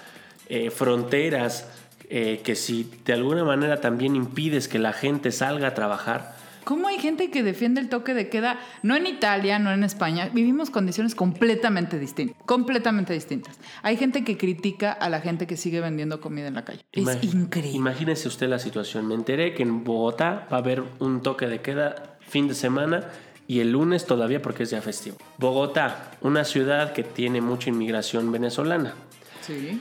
eh, 0.47 0.71
fronteras, 0.71 1.67
eh, 2.09 2.41
que 2.43 2.55
si 2.55 2.89
de 3.05 3.13
alguna 3.13 3.43
manera 3.43 3.81
también 3.81 4.15
impides 4.15 4.67
que 4.67 4.79
la 4.79 4.93
gente 4.93 5.31
salga 5.31 5.69
a 5.69 5.73
trabajar, 5.73 6.35
¿Cómo 6.65 6.87
hay 6.87 6.97
gente 6.97 7.29
que 7.29 7.43
defiende 7.43 7.79
el 7.79 7.89
toque 7.89 8.15
de 8.15 8.27
queda? 8.27 8.59
No 8.81 8.95
en 8.95 9.05
Italia, 9.05 9.59
no 9.59 9.71
en 9.71 9.83
España. 9.83 10.31
Vivimos 10.33 10.71
condiciones 10.71 11.13
completamente 11.13 11.99
distintas. 11.99 12.35
Completamente 12.47 13.13
distintas. 13.13 13.59
Hay 13.83 13.97
gente 13.97 14.23
que 14.23 14.35
critica 14.35 14.91
a 14.91 15.07
la 15.09 15.21
gente 15.21 15.45
que 15.45 15.57
sigue 15.57 15.79
vendiendo 15.79 16.19
comida 16.19 16.47
en 16.47 16.55
la 16.55 16.65
calle. 16.65 16.83
Es 16.91 17.23
increíble. 17.23 17.77
Imagínese 17.77 18.27
usted 18.27 18.49
la 18.49 18.57
situación. 18.57 19.07
Me 19.07 19.13
enteré 19.13 19.53
que 19.53 19.61
en 19.61 19.83
Bogotá 19.83 20.47
va 20.51 20.57
a 20.57 20.59
haber 20.61 20.83
un 20.97 21.21
toque 21.21 21.45
de 21.45 21.61
queda 21.61 22.17
fin 22.21 22.47
de 22.47 22.55
semana 22.55 23.11
y 23.47 23.59
el 23.59 23.71
lunes 23.71 24.05
todavía 24.05 24.41
porque 24.41 24.63
es 24.63 24.69
ya 24.71 24.81
festivo. 24.81 25.17
Bogotá, 25.37 26.11
una 26.21 26.43
ciudad 26.43 26.93
que 26.93 27.03
tiene 27.03 27.41
mucha 27.41 27.69
inmigración 27.69 28.31
venezolana. 28.31 28.93
Sí. 29.41 29.79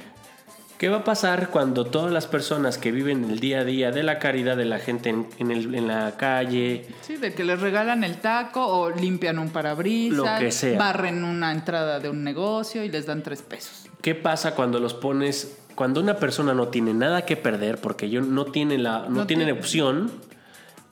¿Qué 0.78 0.88
va 0.88 0.98
a 0.98 1.04
pasar 1.04 1.48
cuando 1.50 1.86
todas 1.86 2.12
las 2.12 2.26
personas 2.26 2.78
que 2.78 2.90
viven 2.90 3.24
el 3.30 3.38
día 3.38 3.60
a 3.60 3.64
día 3.64 3.90
de 3.92 4.02
la 4.02 4.18
caridad 4.18 4.56
de 4.56 4.64
la 4.64 4.80
gente 4.80 5.08
en, 5.08 5.26
en 5.38 5.50
el- 5.52 5.74
en 5.74 5.86
la 5.86 6.16
calle, 6.16 6.86
Sí, 7.00 7.16
de 7.16 7.32
que 7.32 7.44
les 7.44 7.60
regalan 7.60 8.02
el 8.04 8.16
taco 8.16 8.66
o 8.66 8.90
limpian 8.90 9.38
un 9.38 9.50
parabrisas, 9.50 10.16
Lo 10.18 10.24
que 10.38 10.50
sea. 10.50 10.76
barren 10.78 11.22
una 11.24 11.52
entrada 11.52 12.00
de 12.00 12.10
un 12.10 12.24
negocio 12.24 12.82
y 12.84 12.88
les 12.90 13.06
dan 13.06 13.22
tres 13.22 13.40
pesos. 13.42 13.86
¿qué 14.02 14.14
pasa 14.14 14.54
cuando 14.54 14.80
los 14.80 14.92
pones, 14.92 15.56
cuando 15.76 16.00
una 16.00 16.16
persona 16.16 16.52
no 16.52 16.68
tiene 16.68 16.92
nada 16.92 17.24
que 17.24 17.36
perder 17.36 17.78
porque 17.78 18.10
yo 18.10 18.20
no 18.20 18.44
tiene 18.46 18.76
la, 18.76 19.04
no, 19.08 19.20
No 19.20 19.26
tiene 19.26 19.44
tiene- 19.44 19.58
opción? 19.58 20.10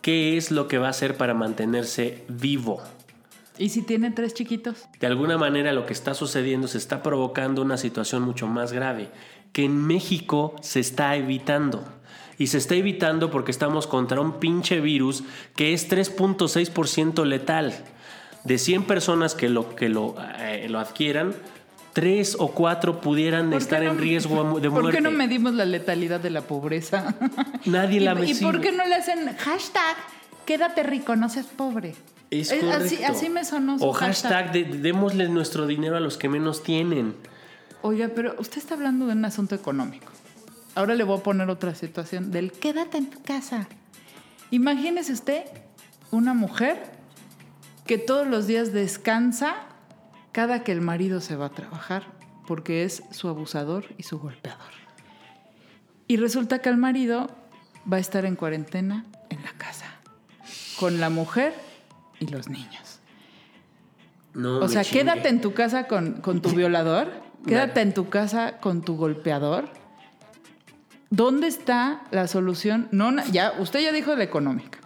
¿Qué 0.02 0.36
es 0.36 0.50
lo 0.50 0.68
que 0.68 0.78
va 0.78 0.88
a 0.88 0.90
hacer 0.90 1.16
para 1.16 1.32
mantenerse 1.32 2.24
vivo? 2.28 2.82
¿Y 3.56 3.68
si 3.68 3.82
tiene 3.82 4.10
tres 4.10 4.34
chiquitos? 4.34 4.86
De 4.98 5.06
alguna 5.06 5.38
manera 5.38 5.72
lo 5.72 5.86
que 5.86 5.92
está 5.92 6.14
sucediendo 6.14 6.66
se 6.66 6.78
está 6.78 7.02
provocando 7.02 7.62
una 7.62 7.76
situación 7.76 8.22
mucho 8.22 8.48
más 8.48 8.72
grave 8.72 9.10
que 9.52 9.64
en 9.64 9.86
México 9.86 10.56
se 10.60 10.80
está 10.80 11.14
evitando. 11.16 11.84
Y 12.38 12.48
se 12.48 12.58
está 12.58 12.74
evitando 12.74 13.30
porque 13.30 13.52
estamos 13.52 13.86
contra 13.86 14.20
un 14.20 14.40
pinche 14.40 14.80
virus 14.80 15.22
que 15.54 15.72
es 15.72 15.88
3.6% 15.88 17.24
letal. 17.24 17.72
De 18.44 18.58
100 18.58 18.84
personas 18.84 19.36
que 19.36 19.48
lo, 19.48 19.76
que 19.76 19.88
lo, 19.88 20.16
eh, 20.38 20.66
lo 20.68 20.80
adquieran, 20.80 21.34
3 21.92 22.37
o 22.38 22.48
4 22.52 23.00
pudieran 23.00 23.50
¿Por 23.50 23.59
qué 23.59 23.62
estar 23.64 23.83
no- 23.83 23.90
en 23.92 23.98
riesgo 23.98 24.37
de 24.61 24.68
muerte. 24.70 24.70
¿Por 24.70 24.90
qué 24.92 25.00
no 25.00 25.11
medimos 25.11 25.55
la 25.55 25.64
letalidad 25.64 26.20
de 26.20 26.31
la 26.31 26.40
pobreza? 26.42 27.14
Nadie 27.66 28.00
la 28.00 28.12
¿Y, 28.14 28.31
¿Y 28.31 28.35
mide. 28.35 28.40
por 28.42 28.61
qué 28.61 28.72
no 28.72 28.87
le 28.87 28.94
hacen 28.94 29.37
hashtag 29.37 29.96
quédate 30.46 30.83
rico, 30.83 31.16
no 31.16 31.28
seas 31.28 31.46
pobre? 31.46 31.94
Es 32.31 32.50
Eh, 32.50 32.62
así, 33.07 33.28
me 33.28 33.44
sonó 33.44 33.78
su 33.78 33.85
O 33.85 33.92
hashtag, 33.92 34.52
de- 34.52 34.64
démosle 34.64 35.28
nuestro 35.28 35.66
dinero 35.66 35.96
a 35.96 36.00
los 36.00 36.16
que 36.16 36.28
menos 36.31 36.62
tienen. 36.62 37.14
Oiga, 37.83 38.09
pero 38.14 38.37
usted 38.38 38.59
está 38.59 38.74
hablando 38.74 39.07
de 39.07 39.12
un 39.12 39.24
asunto 39.26 39.55
económico. 39.55 40.11
Ahora 40.74 40.94
le 40.94 41.05
voy 41.05 41.18
a 41.18 41.22
poner 41.22 41.50
otra 41.50 41.74
situación 41.74 42.31
del 42.31 42.52
quédate 42.52 42.96
en 42.96 43.11
tu 43.11 43.20
casa. 43.22 43.68
Imagínese 44.50 45.12
usted 45.12 45.42
una 46.11 46.33
mujer 46.33 46.78
que 47.87 47.98
todos 47.98 48.26
los 48.26 48.46
días 48.46 48.72
descansa 48.72 49.55
cada 50.33 50.64
que 50.64 50.73
el 50.73 50.81
marido 50.81 51.21
se 51.21 51.37
va 51.37 51.47
a 51.47 51.51
trabajar 51.51 52.05
porque 52.47 52.85
es 52.85 53.03
su 53.11 53.29
abusador 53.29 53.85
y 53.99 54.03
su 54.03 54.18
golpeador. 54.18 54.73
Y 56.09 56.16
resulta 56.16 56.59
que 56.59 56.68
el 56.68 56.77
marido 56.77 57.31
va 57.90 57.99
a 57.99 58.01
estar 58.01 58.25
en 58.25 58.37
cuarentena 58.37 59.05
en 59.31 59.42
la 59.42 59.53
casa 59.53 59.87
con 60.79 61.01
la 61.01 61.11
mujer 61.11 61.55
y 62.18 62.27
los 62.27 62.49
niños. 62.49 62.99
No 64.35 64.59
O 64.59 64.68
sea, 64.68 64.85
quédate 64.85 65.29
en 65.29 65.40
tu 65.40 65.55
casa 65.55 65.87
con, 65.87 66.14
con 66.21 66.40
tu 66.40 66.51
violador, 66.51 67.12
quédate 67.47 67.81
en 67.81 67.95
tu 67.95 68.09
casa 68.09 68.59
con 68.59 68.83
tu 68.83 68.97
golpeador. 68.97 69.68
¿Dónde 71.11 71.47
está 71.47 72.03
la 72.11 72.27
solución? 72.27 72.88
No, 72.90 73.12
ya, 73.27 73.53
usted 73.59 73.81
ya 73.81 73.92
dijo 73.92 74.14
la 74.16 74.25
económica. 74.25 74.79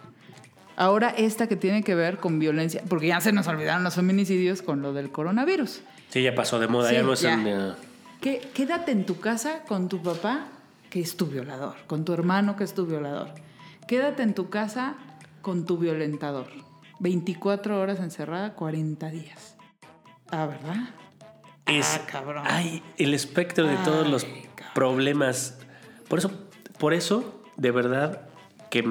Ahora 0.77 1.09
esta 1.09 1.47
que 1.47 1.55
tiene 1.57 1.83
que 1.83 1.95
ver 1.95 2.17
con 2.19 2.39
violencia, 2.39 2.81
porque 2.87 3.07
ya 3.07 3.19
se 3.19 3.33
nos 3.33 3.47
olvidaron 3.47 3.83
los 3.83 3.95
feminicidios 3.95 4.61
con 4.61 4.81
lo 4.81 4.93
del 4.93 5.11
coronavirus. 5.11 5.81
Sí, 6.09 6.21
ya 6.21 6.33
pasó 6.35 6.59
de 6.59 6.67
moda, 6.67 6.89
Sí, 6.89 6.95
ya 6.95 7.03
no 7.03 7.13
es 7.13 7.21
ya. 7.21 7.33
en, 7.33 7.73
quédate 8.53 8.91
en 8.91 9.05
tu 9.05 9.19
casa 9.19 9.63
con 9.67 9.89
tu 9.89 10.01
papá, 10.01 10.47
que 10.89 11.01
es 11.01 11.17
tu 11.17 11.25
violador, 11.25 11.75
con 11.87 12.05
tu 12.05 12.13
hermano, 12.13 12.55
que 12.55 12.63
es 12.63 12.73
tu 12.73 12.85
violador. 12.85 13.29
Quédate 13.87 14.21
en 14.23 14.33
tu 14.33 14.49
casa 14.49 14.95
con 15.41 15.65
tu 15.65 15.77
violentador. 15.77 16.47
24 16.99 17.79
horas 17.81 17.99
encerrada, 17.99 18.53
40 18.53 19.09
días. 19.09 19.55
Ah, 20.29 20.45
¿verdad? 20.45 20.89
es 21.65 21.95
Ah, 22.01 22.05
cabrón. 22.09 22.43
ay, 22.47 22.81
el 22.97 23.13
espectro 23.13 23.65
de 23.67 23.75
todos 23.77 24.07
los 24.07 24.23
cabrón. 24.25 24.45
problemas. 24.73 25.57
Por 26.07 26.19
eso, 26.19 26.31
por 26.79 26.93
eso, 26.93 27.43
de 27.57 27.71
verdad, 27.71 28.21
que 28.69 28.83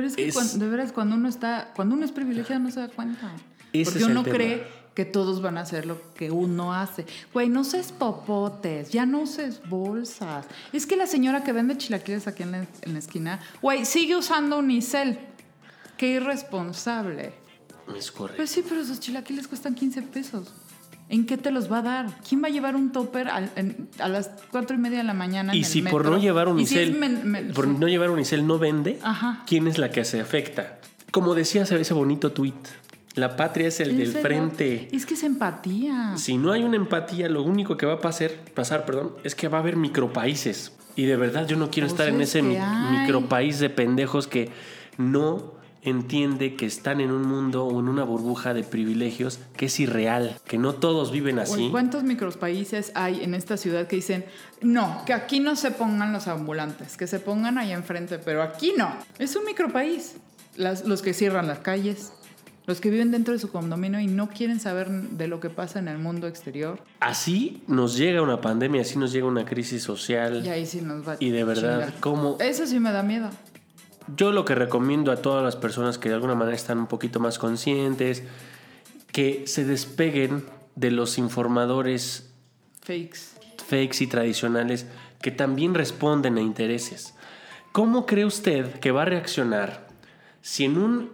Pero 0.00 0.06
es 0.08 0.16
que 0.16 0.28
Es- 0.28 0.58
de 0.58 0.68
veras, 0.68 0.92
cuando 0.92 1.16
uno 1.16 1.28
está, 1.28 1.72
cuando 1.76 1.94
uno 1.94 2.04
es 2.04 2.12
privilegiado 2.12 2.62
no 2.62 2.70
se 2.70 2.80
da 2.80 2.88
cuenta. 2.88 3.30
Ese 3.72 3.90
Porque 3.92 4.04
uno 4.06 4.22
tema. 4.24 4.34
cree 4.36 4.66
que 4.94 5.04
todos 5.04 5.40
van 5.42 5.58
a 5.58 5.60
hacer 5.60 5.86
lo 5.86 6.12
que 6.14 6.30
uno 6.30 6.74
hace. 6.74 7.06
Güey, 7.32 7.48
no 7.48 7.60
uses 7.60 7.92
popotes, 7.92 8.90
ya 8.90 9.06
no 9.06 9.20
uses 9.20 9.60
bolsas. 9.68 10.46
Es 10.72 10.86
que 10.86 10.96
la 10.96 11.06
señora 11.06 11.44
que 11.44 11.52
vende 11.52 11.76
chilaquiles 11.76 12.26
aquí 12.26 12.42
en 12.42 12.52
la, 12.52 12.58
en 12.82 12.92
la 12.94 12.98
esquina, 12.98 13.40
güey, 13.62 13.84
sigue 13.84 14.16
usando 14.16 14.58
unicel. 14.58 15.18
Qué 15.96 16.08
irresponsable. 16.14 17.32
es 17.96 18.10
correcto. 18.10 18.36
Pues 18.38 18.50
sí, 18.50 18.64
pero 18.68 18.80
esos 18.80 18.98
chilaquiles 19.00 19.46
cuestan 19.48 19.74
15 19.74 20.02
pesos. 20.02 20.52
¿En 21.10 21.26
qué 21.26 21.36
te 21.36 21.50
los 21.50 21.70
va 21.70 21.78
a 21.78 21.82
dar? 21.82 22.06
¿Quién 22.26 22.42
va 22.42 22.46
a 22.46 22.50
llevar 22.50 22.76
un 22.76 22.92
topper 22.92 23.28
en- 23.56 23.88
a 23.98 24.08
las 24.08 24.30
cuatro 24.52 24.76
y 24.76 24.78
media 24.78 24.98
de 24.98 25.04
la 25.04 25.12
mañana? 25.12 25.52
en 25.52 25.58
y 25.58 25.62
el 25.62 25.66
si 25.66 25.82
por 25.82 26.04
metro? 26.04 26.10
no 26.12 26.18
llevar 26.22 26.46
si 26.64 26.90
men- 26.92 27.28
men- 27.28 27.52
por 27.52 27.66
no 27.66 27.88
llevar 27.88 28.10
unicel 28.10 28.46
no 28.46 28.58
vende, 28.58 28.98
Ajá. 29.02 29.42
¿quién 29.46 29.66
es 29.66 29.76
la 29.78 29.90
que 29.90 30.04
se 30.04 30.20
afecta? 30.20 30.78
Como 31.10 31.34
decía 31.34 31.62
ese 31.64 31.92
bonito 31.94 32.30
tuit, 32.30 32.54
la 33.16 33.34
patria 33.36 33.66
es 33.66 33.80
el 33.80 33.96
del 33.98 34.12
frente. 34.12 34.88
Es 34.92 35.04
que 35.04 35.14
es 35.14 35.24
empatía. 35.24 36.16
Si 36.16 36.38
no 36.38 36.52
hay 36.52 36.62
una 36.62 36.76
empatía, 36.76 37.28
lo 37.28 37.42
único 37.42 37.76
que 37.76 37.84
va 37.86 37.94
a 37.94 38.00
pasar, 38.00 38.30
pasar 38.54 38.86
perdón, 38.86 39.10
es 39.24 39.34
que 39.34 39.48
va 39.48 39.58
a 39.58 39.60
haber 39.62 39.74
micropaíses. 39.76 40.72
Y 40.94 41.06
de 41.06 41.16
verdad 41.16 41.46
yo 41.48 41.56
no 41.56 41.70
quiero 41.70 41.88
Pues 41.88 41.94
estar 42.00 42.08
en 42.14 42.20
es 42.20 42.28
ese 42.30 42.42
mi- 42.42 42.56
micropaís 43.00 43.58
de 43.58 43.68
pendejos 43.70 44.28
que 44.28 44.50
no 44.96 45.54
entiende 45.82 46.56
que 46.56 46.66
están 46.66 47.00
en 47.00 47.10
un 47.10 47.22
mundo 47.26 47.64
o 47.64 47.80
en 47.80 47.88
una 47.88 48.04
burbuja 48.04 48.52
de 48.54 48.62
privilegios 48.64 49.38
que 49.56 49.66
es 49.66 49.80
irreal, 49.80 50.38
que 50.46 50.58
no 50.58 50.74
todos 50.74 51.10
viven 51.12 51.38
así. 51.38 51.68
¿Cuántos 51.70 52.02
micropaíses 52.04 52.92
hay 52.94 53.22
en 53.24 53.34
esta 53.34 53.56
ciudad 53.56 53.86
que 53.86 53.96
dicen, 53.96 54.24
no, 54.60 55.02
que 55.06 55.12
aquí 55.14 55.40
no 55.40 55.56
se 55.56 55.70
pongan 55.70 56.12
los 56.12 56.28
ambulantes, 56.28 56.96
que 56.96 57.06
se 57.06 57.18
pongan 57.20 57.58
ahí 57.58 57.72
enfrente, 57.72 58.18
pero 58.18 58.42
aquí 58.42 58.72
no? 58.76 58.94
Es 59.18 59.36
un 59.36 59.44
micropaís. 59.44 60.16
Las- 60.56 60.84
los 60.84 61.00
que 61.00 61.14
cierran 61.14 61.46
las 61.46 61.60
calles, 61.60 62.12
los 62.66 62.80
que 62.80 62.90
viven 62.90 63.10
dentro 63.10 63.32
de 63.32 63.38
su 63.40 63.50
condominio 63.50 64.00
y 64.00 64.06
no 64.06 64.28
quieren 64.28 64.60
saber 64.60 64.90
de 64.90 65.28
lo 65.28 65.40
que 65.40 65.48
pasa 65.48 65.78
en 65.78 65.88
el 65.88 65.98
mundo 65.98 66.26
exterior. 66.26 66.80
Así 67.00 67.62
nos 67.66 67.96
llega 67.96 68.20
una 68.20 68.40
pandemia, 68.40 68.82
así 68.82 68.98
nos 68.98 69.12
llega 69.12 69.26
una 69.26 69.44
crisis 69.46 69.82
social. 69.82 70.44
Y 70.44 70.48
ahí 70.50 70.66
sí 70.66 70.80
nos 70.82 71.08
va 71.08 71.12
a 71.12 71.16
Y 71.18 71.30
de 71.30 71.44
verdad, 71.44 71.84
chingar. 71.86 72.00
¿cómo? 72.00 72.36
Eso 72.40 72.66
sí 72.66 72.78
me 72.80 72.92
da 72.92 73.02
miedo. 73.02 73.30
Yo 74.16 74.32
lo 74.32 74.44
que 74.44 74.54
recomiendo 74.54 75.12
a 75.12 75.16
todas 75.16 75.44
las 75.44 75.56
personas 75.56 75.98
que 75.98 76.08
de 76.08 76.16
alguna 76.16 76.34
manera 76.34 76.56
están 76.56 76.78
un 76.78 76.86
poquito 76.86 77.20
más 77.20 77.38
conscientes, 77.38 78.24
que 79.12 79.46
se 79.46 79.64
despeguen 79.64 80.44
de 80.76 80.90
los 80.90 81.18
informadores 81.18 82.32
Fakes. 82.80 83.20
fakes 83.66 84.02
y 84.02 84.06
tradicionales 84.06 84.86
que 85.20 85.30
también 85.30 85.74
responden 85.74 86.38
a 86.38 86.40
intereses. 86.40 87.14
¿Cómo 87.72 88.06
cree 88.06 88.24
usted 88.24 88.80
que 88.80 88.90
va 88.90 89.02
a 89.02 89.04
reaccionar 89.04 89.86
si 90.42 90.64
en 90.64 90.78
un, 90.78 91.10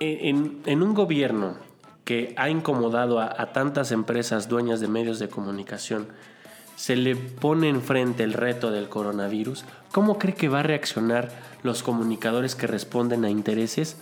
en, 0.00 0.62
en 0.66 0.82
un 0.82 0.94
gobierno 0.94 1.56
que 2.04 2.34
ha 2.36 2.48
incomodado 2.48 3.20
a, 3.20 3.34
a 3.36 3.52
tantas 3.52 3.92
empresas 3.92 4.48
dueñas 4.48 4.80
de 4.80 4.88
medios 4.88 5.18
de 5.18 5.28
comunicación 5.28 6.08
se 6.82 6.96
le 6.96 7.14
pone 7.14 7.68
enfrente 7.68 8.24
el 8.24 8.32
reto 8.32 8.72
del 8.72 8.88
coronavirus? 8.88 9.64
¿Cómo 9.92 10.18
cree 10.18 10.34
que 10.34 10.48
va 10.48 10.58
a 10.58 10.62
reaccionar 10.64 11.30
los 11.62 11.84
comunicadores 11.84 12.56
que 12.56 12.66
responden 12.66 13.24
a 13.24 13.30
intereses 13.30 13.98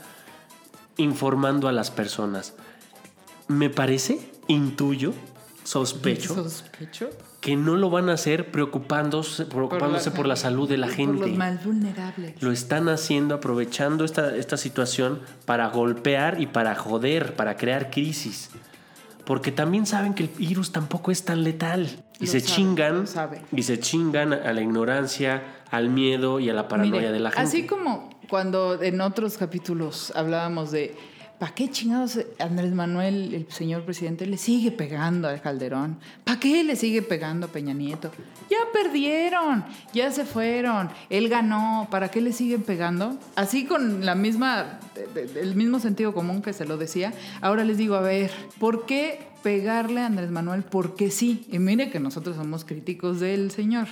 informando 0.97 1.69
a 1.69 1.73
las 1.73 1.91
personas? 1.91 2.55
Me 3.49 3.69
parece, 3.69 4.31
intuyo, 4.49 5.13
sospecho 5.63 6.35
Sospecho. 6.35 7.11
que 7.43 7.55
no 7.55 7.77
lo 7.77 7.91
van 7.91 8.09
a 8.09 8.15
hacer 8.15 8.51
preocupándose, 8.51 9.45
preocupándose 9.45 10.11
por 10.11 10.27
la, 10.27 10.37
salud 10.37 10.67
de 10.67 10.79
la 10.79 10.87
Por 10.87 10.97
gente. 10.97 11.27
los 11.29 11.37
más 11.37 11.63
vulnerables. 11.63 12.43
Lo 12.43 12.51
están 12.51 12.89
haciendo 12.89 13.35
aprovechando 13.35 14.07
esta, 14.07 14.35
esta 14.35 14.57
situación 14.57 15.21
para 15.45 15.69
golpear 15.69 16.41
y 16.41 16.47
para 16.47 16.75
joder, 16.75 17.37
para 17.37 17.59
crear 17.59 17.91
crisis. 17.91 18.49
Porque 19.31 19.53
también 19.53 19.87
saben 19.87 20.15
que 20.15 20.25
el 20.25 20.29
virus 20.29 20.73
tampoco 20.73 21.13
es 21.13 21.25
tan 21.25 21.45
letal. 21.45 21.89
Y 22.19 22.27
Lo 22.27 22.33
se 22.33 22.41
sabe, 22.41 22.53
chingan, 22.53 23.05
y 23.53 23.63
se 23.63 23.79
chingan 23.79 24.33
a 24.33 24.53
la 24.53 24.61
ignorancia, 24.61 25.63
al 25.71 25.89
miedo 25.89 26.41
y 26.41 26.51
a 26.51 26.53
la 26.53 26.67
paranoia 26.67 27.01
Mire, 27.01 27.13
de 27.13 27.21
la 27.21 27.31
gente. 27.31 27.43
Así 27.45 27.65
como 27.65 28.11
cuando 28.29 28.83
en 28.83 29.01
otros 29.01 29.39
capítulos 29.39 30.13
hablábamos 30.17 30.73
de 30.73 30.97
¿para 31.41 31.53
qué 31.53 31.69
chingados 31.69 32.21
Andrés 32.39 32.73
Manuel, 32.73 33.35
el 33.35 33.51
señor 33.51 33.83
presidente, 33.85 34.27
le 34.27 34.37
sigue 34.37 34.71
pegando 34.71 35.27
al 35.27 35.43
Calderón? 35.43 35.99
¿Para 36.23 36.39
qué 36.39 36.63
le 36.63 36.77
sigue 36.77 37.03
pegando 37.03 37.47
a 37.47 37.49
Peña 37.49 37.75
Nieto? 37.75 38.13
Ya 38.49 38.59
perdieron, 38.73 39.65
ya 39.93 40.13
se 40.13 40.25
fueron, 40.25 40.89
él 41.09 41.29
ganó, 41.29 41.89
¿para 41.91 42.13
qué 42.13 42.21
le 42.21 42.33
siguen 42.33 42.63
pegando? 42.63 43.19
Así 43.35 43.65
con 43.65 44.07
la 44.07 44.15
misma, 44.15 44.79
el 45.17 45.57
mismo 45.57 45.81
sentido 45.81 46.15
común 46.15 46.43
que 46.43 46.53
se 46.53 46.65
lo 46.65 46.77
decía, 46.77 47.13
ahora 47.41 47.65
les 47.65 47.77
digo, 47.77 47.97
a 47.97 48.03
ver, 48.03 48.31
¿por 48.61 48.87
qué 48.87 49.27
pegarle 49.43 50.03
a 50.03 50.07
Andrés 50.07 50.31
Manuel? 50.31 50.63
Porque 50.63 51.11
sí. 51.11 51.49
Y 51.51 51.59
mire 51.59 51.91
que 51.91 51.99
nosotros 51.99 52.37
somos 52.37 52.65
críticos 52.65 53.19
del 53.19 53.51
señor 53.51 53.89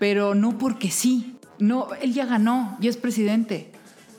pero 0.00 0.34
no 0.34 0.58
porque 0.58 0.90
sí. 0.90 1.36
No, 1.60 1.88
él 2.00 2.14
ya 2.14 2.24
ganó, 2.24 2.76
ya 2.80 2.88
es 2.88 2.96
presidente. 2.96 3.70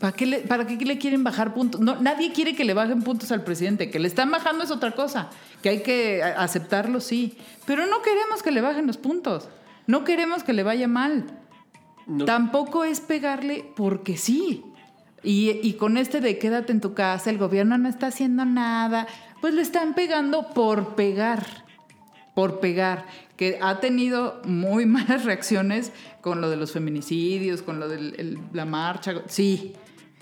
¿Para 0.01 0.13
qué, 0.13 0.25
le, 0.25 0.39
¿Para 0.39 0.65
qué 0.67 0.75
le 0.77 0.97
quieren 0.97 1.23
bajar 1.23 1.53
puntos? 1.53 1.79
No, 1.79 2.01
nadie 2.01 2.33
quiere 2.33 2.55
que 2.55 2.65
le 2.65 2.73
bajen 2.73 3.03
puntos 3.03 3.31
al 3.31 3.43
presidente. 3.43 3.89
Que 3.91 3.99
le 3.99 4.07
están 4.07 4.31
bajando 4.31 4.63
es 4.63 4.71
otra 4.71 4.91
cosa. 4.91 5.29
Que 5.61 5.69
hay 5.69 5.83
que 5.83 6.23
aceptarlo, 6.23 6.99
sí. 6.99 7.37
Pero 7.65 7.85
no 7.85 8.01
queremos 8.01 8.41
que 8.43 8.51
le 8.51 8.61
bajen 8.61 8.87
los 8.87 8.97
puntos. 8.97 9.47
No 9.87 10.03
queremos 10.03 10.43
que 10.43 10.53
le 10.53 10.63
vaya 10.63 10.87
mal. 10.87 11.25
No- 12.07 12.25
Tampoco 12.25 12.83
es 12.83 12.99
pegarle 12.99 13.63
porque 13.75 14.17
sí. 14.17 14.63
Y, 15.23 15.51
y 15.61 15.73
con 15.73 15.97
este 15.97 16.19
de 16.19 16.39
quédate 16.39 16.71
en 16.71 16.81
tu 16.81 16.95
casa, 16.95 17.29
el 17.29 17.37
gobierno 17.37 17.77
no 17.77 17.87
está 17.87 18.07
haciendo 18.07 18.43
nada, 18.43 19.05
pues 19.39 19.53
le 19.53 19.61
están 19.61 19.93
pegando 19.93 20.49
por 20.49 20.95
pegar, 20.95 21.45
por 22.33 22.59
pegar, 22.59 23.05
que 23.37 23.59
ha 23.61 23.79
tenido 23.79 24.41
muy 24.45 24.85
malas 24.87 25.23
reacciones 25.25 25.91
con 26.21 26.41
lo 26.41 26.49
de 26.49 26.55
los 26.57 26.71
feminicidios, 26.71 27.61
con 27.61 27.79
lo 27.79 27.87
de 27.87 28.35
la 28.51 28.65
marcha, 28.65 29.13
sí, 29.27 29.73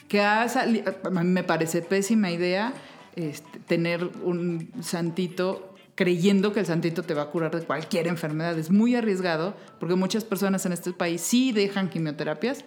que 0.09 0.21
ha 0.21 0.49
sali- 0.49 0.83
a 1.03 1.09
mí 1.09 1.23
me 1.23 1.43
parece 1.43 1.81
pésima 1.81 2.29
idea 2.31 2.73
este, 3.15 3.59
tener 3.59 4.03
un 4.23 4.71
santito 4.81 5.75
creyendo 5.95 6.51
que 6.53 6.61
el 6.61 6.65
santito 6.65 7.03
te 7.03 7.13
va 7.13 7.23
a 7.23 7.25
curar 7.27 7.55
de 7.55 7.65
cualquier 7.65 8.07
enfermedad. 8.07 8.57
Es 8.57 8.71
muy 8.71 8.95
arriesgado 8.95 9.55
porque 9.79 9.95
muchas 9.95 10.23
personas 10.23 10.65
en 10.65 10.71
este 10.73 10.91
país 10.93 11.21
sí 11.21 11.51
dejan 11.51 11.89
quimioterapias 11.89 12.65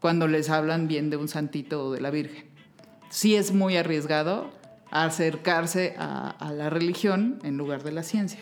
cuando 0.00 0.26
les 0.28 0.50
hablan 0.50 0.88
bien 0.88 1.10
de 1.10 1.16
un 1.16 1.28
santito 1.28 1.86
o 1.86 1.92
de 1.92 2.00
la 2.00 2.10
Virgen. 2.10 2.46
Sí 3.10 3.36
es 3.36 3.52
muy 3.52 3.76
arriesgado 3.76 4.50
acercarse 4.90 5.94
a, 5.98 6.30
a 6.30 6.52
la 6.52 6.70
religión 6.70 7.38
en 7.42 7.56
lugar 7.56 7.82
de 7.82 7.92
la 7.92 8.02
ciencia. 8.02 8.40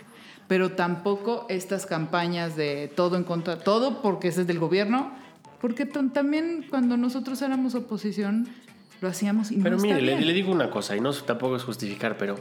Pero 0.48 0.72
tampoco 0.72 1.46
estas 1.48 1.86
campañas 1.86 2.56
de 2.56 2.90
todo 2.94 3.16
en 3.16 3.24
contra, 3.24 3.58
todo 3.58 4.02
porque 4.02 4.28
es 4.28 4.46
del 4.46 4.58
gobierno, 4.58 5.12
porque 5.62 5.86
también 5.86 6.66
cuando 6.68 6.96
nosotros 6.96 7.40
éramos 7.40 7.76
oposición 7.76 8.48
lo 9.00 9.08
hacíamos 9.08 9.52
y 9.52 9.56
no 9.56 9.62
Pero 9.62 9.76
está 9.76 9.86
mire, 9.86 10.02
le, 10.02 10.14
bien. 10.16 10.26
le 10.26 10.32
digo 10.32 10.50
una 10.52 10.68
cosa, 10.70 10.96
y 10.96 11.00
no 11.00 11.12
tampoco 11.12 11.54
es 11.56 11.62
justificar, 11.62 12.18
pero 12.18 12.36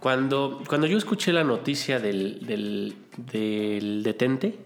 cuando, 0.00 0.62
cuando 0.68 0.86
yo 0.86 0.98
escuché 0.98 1.32
la 1.32 1.44
noticia 1.44 1.98
del, 1.98 2.46
del, 2.46 2.94
del 3.32 4.02
detente, 4.02 4.58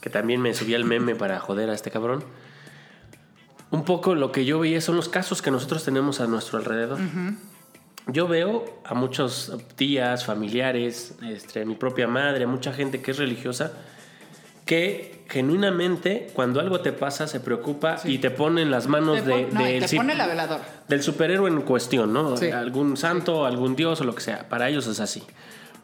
que 0.00 0.08
también 0.08 0.40
me 0.40 0.54
subí 0.54 0.74
al 0.74 0.84
meme 0.84 1.14
para 1.14 1.38
joder 1.38 1.68
a 1.68 1.74
este 1.74 1.90
cabrón, 1.90 2.24
un 3.70 3.84
poco 3.84 4.14
lo 4.14 4.32
que 4.32 4.46
yo 4.46 4.58
veía 4.58 4.80
son 4.80 4.96
los 4.96 5.10
casos 5.10 5.42
que 5.42 5.50
nosotros 5.50 5.84
tenemos 5.84 6.20
a 6.20 6.26
nuestro 6.26 6.58
alrededor. 6.58 6.98
Yo 8.06 8.28
veo 8.28 8.80
a 8.84 8.94
muchos 8.94 9.52
tías, 9.74 10.24
familiares, 10.24 11.16
este, 11.22 11.66
mi 11.66 11.74
propia 11.74 12.08
madre, 12.08 12.46
mucha 12.46 12.72
gente 12.72 13.02
que 13.02 13.10
es 13.10 13.18
religiosa, 13.18 13.72
que 14.64 15.15
genuinamente 15.28 16.28
cuando 16.34 16.60
algo 16.60 16.80
te 16.80 16.92
pasa 16.92 17.26
se 17.26 17.40
preocupa 17.40 17.96
y 18.04 18.18
te 18.18 18.30
pone 18.30 18.62
en 18.62 18.70
las 18.70 18.86
manos 18.86 19.16
Te 19.16 19.22
de, 19.22 19.30
pon- 19.46 19.54
no, 19.54 19.68
y 19.68 19.72
del 19.72 19.82
te 19.82 19.88
sí- 19.88 19.96
pone 19.96 20.14
la 20.14 20.26
veladora. 20.26 20.62
del 20.88 21.02
superhéroe 21.02 21.50
en 21.50 21.62
cuestión, 21.62 22.12
¿no? 22.12 22.36
Sí. 22.36 22.50
Algún 22.50 22.96
santo, 22.96 23.44
algún 23.46 23.76
dios 23.76 24.00
o 24.00 24.04
lo 24.04 24.14
que 24.14 24.20
sea. 24.22 24.48
Para 24.48 24.68
ellos 24.68 24.86
es 24.86 25.00
así. 25.00 25.22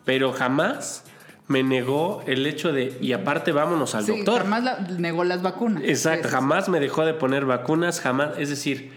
Pero 0.04 0.32
jamás 0.32 1.04
me 1.48 1.62
negó 1.62 2.22
el 2.26 2.46
hecho 2.46 2.72
de, 2.72 2.96
y 3.00 3.12
aparte 3.12 3.52
vámonos 3.52 3.94
al 3.94 4.04
Sí, 4.04 4.12
doctor. 4.16 4.42
jamás 4.42 4.62
la- 4.64 4.78
negó 4.98 5.24
las 5.24 5.42
vacunas. 5.42 5.82
Exacto, 5.84 6.28
Sí, 6.28 6.34
jamás 6.34 6.68
me 6.68 6.80
dejó 6.80 7.04
de 7.04 7.14
poner 7.14 7.44
vacunas, 7.44 8.00
jamás. 8.00 8.38
Es 8.38 8.48
decir, 8.48 8.92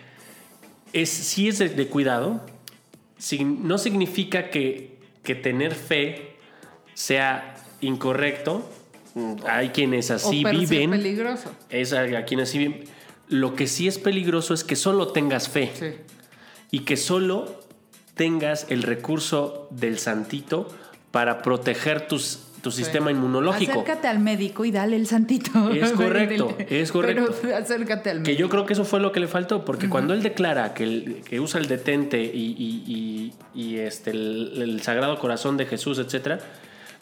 es, 0.93 1.10
sí 1.10 1.47
es 1.47 1.58
de, 1.60 1.69
de 1.69 1.88
cuidado. 1.88 2.41
Sin- 3.17 3.67
no 3.67 3.77
significa 3.77 4.49
que, 4.49 4.99
que 5.23 5.36
tener 5.36 5.73
fe 5.73 6.36
sea 6.93 7.55
incorrecto. 7.81 8.69
Mm, 9.15 9.36
Hay 9.47 9.69
quienes 9.69 10.12
así 10.12 10.43
o 10.45 10.49
viven. 10.51 10.91
peligroso. 10.91 11.51
Es 11.69 11.93
a, 11.93 12.23
quienes 12.25 12.49
sí 12.49 12.60
viven. 12.60 12.84
Lo 13.28 13.56
que 13.56 13.65
sí 13.65 13.88
es 13.88 13.97
peligroso 13.97 14.54
es 14.54 14.63
que 14.63 14.75
solo 14.75 15.08
tengas 15.08 15.49
fe 15.49 15.71
Sí. 15.73 15.86
y 16.69 16.80
que 16.82 16.95
solo 16.97 17.60
tengas 18.13 18.67
el 18.69 18.84
recurso 18.84 19.67
del 19.71 19.97
santito 19.99 20.67
para 21.12 21.41
proteger 21.41 22.08
tus, 22.08 22.39
tu 22.62 22.71
sistema 22.71 23.10
inmunológico. 23.12 23.71
Acércate 23.71 24.08
al 24.10 24.19
médico 24.19 24.63
y 24.65 24.71
dale 24.71 24.95
el 24.95 25.08
santito. 25.08 25.71
Es 25.71 25.91
correcto, 25.93 26.56
es 26.69 26.91
correcto. 26.91 27.34
Pero 27.41 27.56
acércate 27.58 28.10
al 28.12 28.17
Que 28.17 28.32
médico. 28.32 28.39
yo 28.41 28.49
creo 28.49 28.65
que 28.65 28.73
eso 28.73 28.86
fue 28.86 28.99
lo 28.99 29.12
que 29.12 29.19
le 29.21 29.28
faltó, 29.28 29.63
porque 29.65 29.89
cuando 29.89 30.13
él 30.13 30.21
declara 30.23 30.73
que, 30.73 30.84
el- 30.84 31.21
que 31.28 31.39
usa 31.39 31.60
el 31.60 31.67
detente 31.67 32.21
y, 32.21 32.56
y- 32.58 32.84
y- 32.86 33.34
y, 33.60 33.78
este, 33.78 34.12
el, 34.12 34.62
el 34.62 34.82
Sagrado 34.82 35.17
Corazón 35.19 35.56
de 35.58 35.65
Jesús, 35.65 35.99
etcétera, 35.99 36.39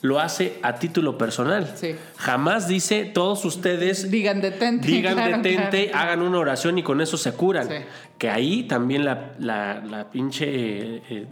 lo 0.03 0.19
hace 0.19 0.59
a 0.61 0.75
título 0.75 1.17
personal. 1.17 1.73
Sí. 1.75 1.95
Jamás 2.17 2.67
dice 2.67 3.05
todos 3.05 3.43
ustedes 3.45 4.11
Digan 4.11 4.39
detente. 4.41 4.85
digan 4.87 5.13
claro, 5.15 5.37
detente, 5.37 5.89
claro. 5.89 5.97
hagan 6.05 6.21
una 6.21 6.37
oración 6.37 6.77
y 6.77 6.83
con 6.83 7.01
eso 7.01 7.17
se 7.17 7.31
curan. 7.31 7.67
Sí. 7.67 7.75
Que 8.17 8.29
ahí 8.29 8.63
también 8.63 9.03
la, 9.05 9.31
la, 9.39 9.79
la 9.79 10.11
pinche, 10.11 10.45
eh, 10.47 11.25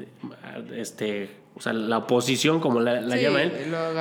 este, 0.75 1.29
o 1.55 1.61
sea, 1.61 1.73
la 1.73 1.97
oposición, 1.99 2.59
como 2.61 2.79
la, 2.79 3.01
la 3.01 3.17
Sí, 3.17 3.21
llama 3.23 3.41
él, 3.43 3.51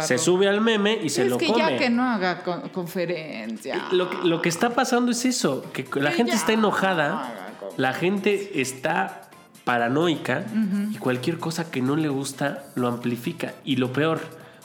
se 0.02 0.18
sube 0.18 0.48
al 0.48 0.60
meme 0.60 0.98
y 1.02 1.08
se 1.08 1.24
es 1.24 1.30
lo 1.30 1.36
que 1.38 1.46
come. 1.48 1.58
ya 1.58 1.76
que 1.76 1.90
no 1.90 2.04
haga 2.04 2.42
con- 2.42 2.68
conferencia. 2.70 3.86
Lo, 3.92 4.08
que- 4.08 4.26
lo 4.28 4.40
que 4.40 4.48
está 4.48 4.70
pasando 4.70 5.10
es 5.10 5.24
eso, 5.24 5.64
que 5.72 5.84
la 6.00 6.10
Que 6.10 6.16
gente 6.16 6.32
está 6.36 6.52
enojada, 6.52 7.50
la 7.76 7.92
gente 7.92 8.60
está 8.60 9.22
paranoica 9.64 10.44
y 10.92 10.96
cualquier 10.96 11.38
cosa 11.38 11.70
que 11.70 11.82
no 11.82 11.96
le 11.96 12.08
gusta 12.08 12.64
lo 12.76 12.88
amplifica. 12.88 13.52
Y 13.64 13.76
lo 13.76 13.92
peor, 13.92 14.20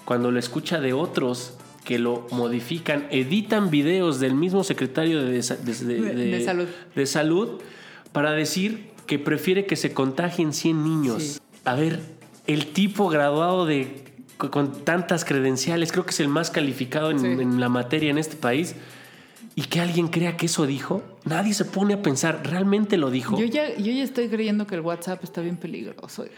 cuando 0.06 0.32
lo 0.32 0.39
escucha 0.39 0.80
de 0.80 0.94
otros 0.94 1.54
que 1.84 2.00
lo 2.00 2.26
modifican, 2.32 3.08
editan 3.12 3.70
videos 3.70 4.20
del 4.20 4.34
mismo 4.36 4.63
secretario 4.63 5.22
de, 5.24 5.32
de- 5.34 6.44
salud. 6.44 6.68
de 6.96 7.06
salud 7.06 7.62
para 8.12 8.32
decir 8.32 8.89
que 9.06 9.20
prefiere 9.20 9.65
que 9.65 9.76
se 9.76 9.94
contagien 9.94 10.54
100 10.54 10.84
niños. 10.84 11.24
Sí. 11.24 11.39
A 11.63 11.76
ver, 11.76 12.00
el 12.48 12.68
tipo 12.68 13.08
graduado 13.10 13.65
de 13.65 14.04
con- 14.38 14.50
con 14.50 14.84
tantas 14.84 15.26
credenciales, 15.26 15.91
creo 15.91 16.06
que 16.06 16.12
es 16.12 16.20
el 16.20 16.28
más 16.28 16.50
calificado 16.50 17.12
en, 17.12 17.20
Sí. 17.20 17.28
en 17.28 17.60
la 17.60 17.70
materia 17.70 18.10
en 18.10 18.18
este 18.18 18.36
país, 18.36 18.76
y 19.56 19.62
que 19.63 19.80
alguien 19.80 20.08
crea 20.10 20.36
que 20.38 20.48
eso 20.48 20.65
dijo, 20.65 21.02
nadie 21.24 21.54
se 21.54 21.63
pone 21.65 21.94
a 21.94 22.02
pensar, 22.02 22.41
¿realmente 22.44 22.98
lo 22.98 23.10
dijo? 23.12 23.39
Yo 23.39 23.46
ya, 23.46 23.74
yo 23.78 23.91
ya 23.94 24.04
estoy 24.04 24.28
creyendo 24.28 24.68
que 24.68 24.76
el 24.76 24.82
WhatsApp 24.82 25.24
está 25.24 25.41
bien 25.41 25.56
peligroso, 25.58 26.24
oiga. 26.24 26.34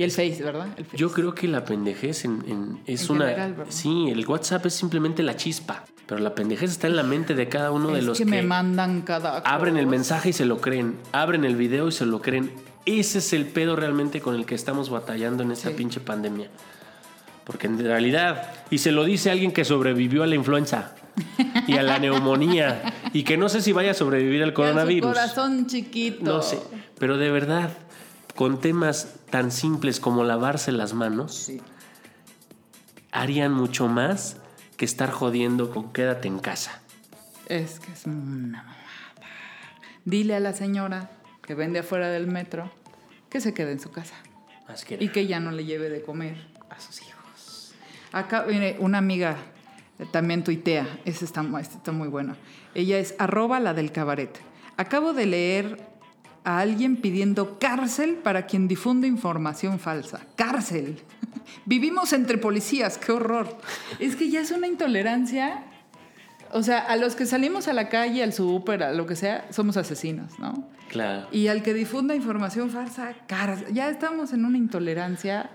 Y 0.00 0.02
el 0.02 0.10
Face, 0.10 0.42
¿verdad? 0.42 0.68
El 0.78 0.84
Face. 0.86 0.96
Yo 0.96 1.12
creo 1.12 1.34
que 1.34 1.46
la 1.46 1.62
pendejez 1.64 2.24
en, 2.24 2.42
en- 2.48 2.80
es 2.86 3.04
En 3.10 3.16
una... 3.16 3.54
sí, 3.68 4.08
el 4.10 4.26
WhatsApp 4.26 4.64
es 4.64 4.72
simplemente 4.74 5.22
la 5.22 5.36
chispa, 5.36 5.84
pero 6.06 6.22
la 6.22 6.34
pendejez 6.34 6.70
está 6.70 6.86
en 6.86 6.96
la 6.96 7.02
mente 7.02 7.34
de 7.34 7.48
cada 7.50 7.70
uno 7.70 7.90
de 7.90 8.00
los 8.00 8.16
que, 8.16 8.24
que, 8.24 8.30
me 8.30 8.42
mandan 8.42 9.02
cada 9.02 9.40
abren 9.40 9.76
el 9.76 9.86
mensaje 9.86 10.30
y 10.30 10.32
se 10.32 10.46
lo 10.46 10.58
creen, 10.58 10.96
abren 11.12 11.44
el 11.44 11.54
video 11.54 11.88
y 11.88 11.92
se 11.92 12.06
lo 12.06 12.22
creen. 12.22 12.50
Ese 12.86 13.18
es 13.18 13.34
el 13.34 13.44
pedo 13.44 13.76
realmente 13.76 14.22
con 14.22 14.34
el 14.36 14.46
que 14.46 14.54
estamos 14.54 14.88
batallando 14.88 15.42
en 15.42 15.52
esta 15.52 15.68
Sí. 15.68 15.74
pinche 15.74 16.00
pandemia. 16.00 16.48
Porque 17.44 17.66
en 17.66 17.78
realidad, 17.78 18.52
y 18.70 18.78
se 18.78 18.92
lo 18.92 19.04
dice 19.04 19.30
alguien 19.30 19.52
que 19.52 19.66
sobrevivió 19.66 20.22
a 20.22 20.26
la 20.26 20.34
influenza 20.34 20.94
y 21.66 21.76
a 21.76 21.82
la 21.82 21.98
neumonía 21.98 22.94
y 23.12 23.22
que 23.24 23.36
no 23.36 23.50
sé 23.50 23.60
si 23.60 23.72
vaya 23.72 23.90
a 23.90 23.94
sobrevivir 23.94 24.42
al 24.42 24.48
Ya 24.50 24.54
su 24.54 24.62
coronavirus. 24.62 25.10
corazón 25.12 25.66
chiquito. 25.66 26.24
No 26.24 26.40
sé, 26.42 26.58
pero 26.98 27.18
de 27.18 27.30
verdad, 27.30 27.70
con 28.34 28.60
temas 28.60 29.14
tan 29.30 29.50
simples 29.50 30.00
como 30.00 30.24
lavarse 30.24 30.72
las 30.72 30.94
manos, 30.94 31.34
Sí. 31.34 31.60
harían 33.12 33.52
mucho 33.52 33.88
más 33.88 34.36
que 34.76 34.84
estar 34.84 35.10
jodiendo 35.10 35.70
con 35.70 35.92
quédate 35.92 36.28
en 36.28 36.38
casa. 36.38 36.80
Es 37.46 37.80
que 37.80 37.92
es 37.92 38.06
una 38.06 38.62
mamada. 38.62 38.76
Dile 40.04 40.36
a 40.36 40.40
la 40.40 40.52
señora 40.52 41.10
que 41.42 41.54
vende 41.54 41.80
afuera 41.80 42.08
del 42.08 42.26
metro 42.26 42.70
que 43.28 43.40
se 43.40 43.52
quede 43.52 43.72
en 43.72 43.80
su 43.80 43.90
casa 43.90 44.14
y 44.98 45.08
que 45.08 45.26
ya 45.26 45.40
no 45.40 45.50
le 45.50 45.64
lleve 45.64 45.88
de 45.90 46.02
comer 46.02 46.36
a 46.70 46.80
sus 46.80 47.02
hijos. 47.02 47.74
Acá, 48.12 48.44
mire, 48.48 48.76
una 48.78 48.98
amiga 48.98 49.36
eh, 49.98 50.06
también 50.10 50.42
tuitea, 50.44 51.00
ese 51.04 51.24
está, 51.24 51.44
está 51.60 51.92
muy 51.92 52.08
bueno. 52.08 52.36
Ella 52.74 52.98
es 52.98 53.14
arroba 53.18 53.60
la 53.60 53.74
del 53.74 53.92
cabaret. 53.92 54.40
Acabo 54.76 55.12
de 55.12 55.26
leer 55.26 55.89
a 56.44 56.60
alguien 56.60 56.96
pidiendo 56.96 57.58
cárcel 57.58 58.14
para 58.14 58.46
quien 58.46 58.68
difunde 58.68 59.06
información 59.06 59.78
falsa. 59.78 60.20
Cárcel. 60.36 60.98
Vivimos 61.66 62.12
entre 62.12 62.38
policías, 62.38 62.98
qué 62.98 63.12
horror. 63.12 63.58
Es 63.98 64.16
que 64.16 64.30
ya 64.30 64.40
es 64.40 64.50
una 64.50 64.66
intolerancia. 64.66 65.64
O 66.52 66.62
sea, 66.62 66.78
a 66.80 66.96
los 66.96 67.14
que 67.14 67.26
salimos 67.26 67.68
a 67.68 67.72
la 67.72 67.88
calle, 67.88 68.22
al 68.22 68.32
súper, 68.32 68.82
a 68.82 68.92
lo 68.92 69.06
que 69.06 69.16
sea, 69.16 69.46
somos 69.50 69.76
asesinos, 69.76 70.38
¿no? 70.38 70.68
Claro. 70.88 71.28
Y 71.30 71.46
al 71.46 71.62
que 71.62 71.74
difunda 71.74 72.16
información 72.16 72.70
falsa, 72.70 73.14
cárcel. 73.28 73.72
Ya 73.72 73.88
estamos 73.88 74.32
en 74.32 74.44
una 74.44 74.58
intolerancia 74.58 75.50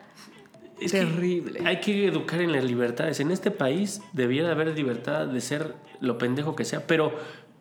Es 0.80 0.94
que 0.94 1.00
terrible. 1.00 1.60
hay 1.66 1.82
que 1.82 2.08
educar 2.08 2.42
en 2.42 2.54
las 2.54 2.64
libertades. 2.64 3.20
En 3.20 3.32
este 3.32 3.52
país 3.52 4.02
debiera 4.14 4.52
haber 4.52 4.70
libertad 4.70 5.28
de 5.28 5.42
ser 5.42 5.76
lo 6.00 6.18
pendejo 6.18 6.56
que 6.56 6.64
sea, 6.64 6.88
pero, 6.88 7.14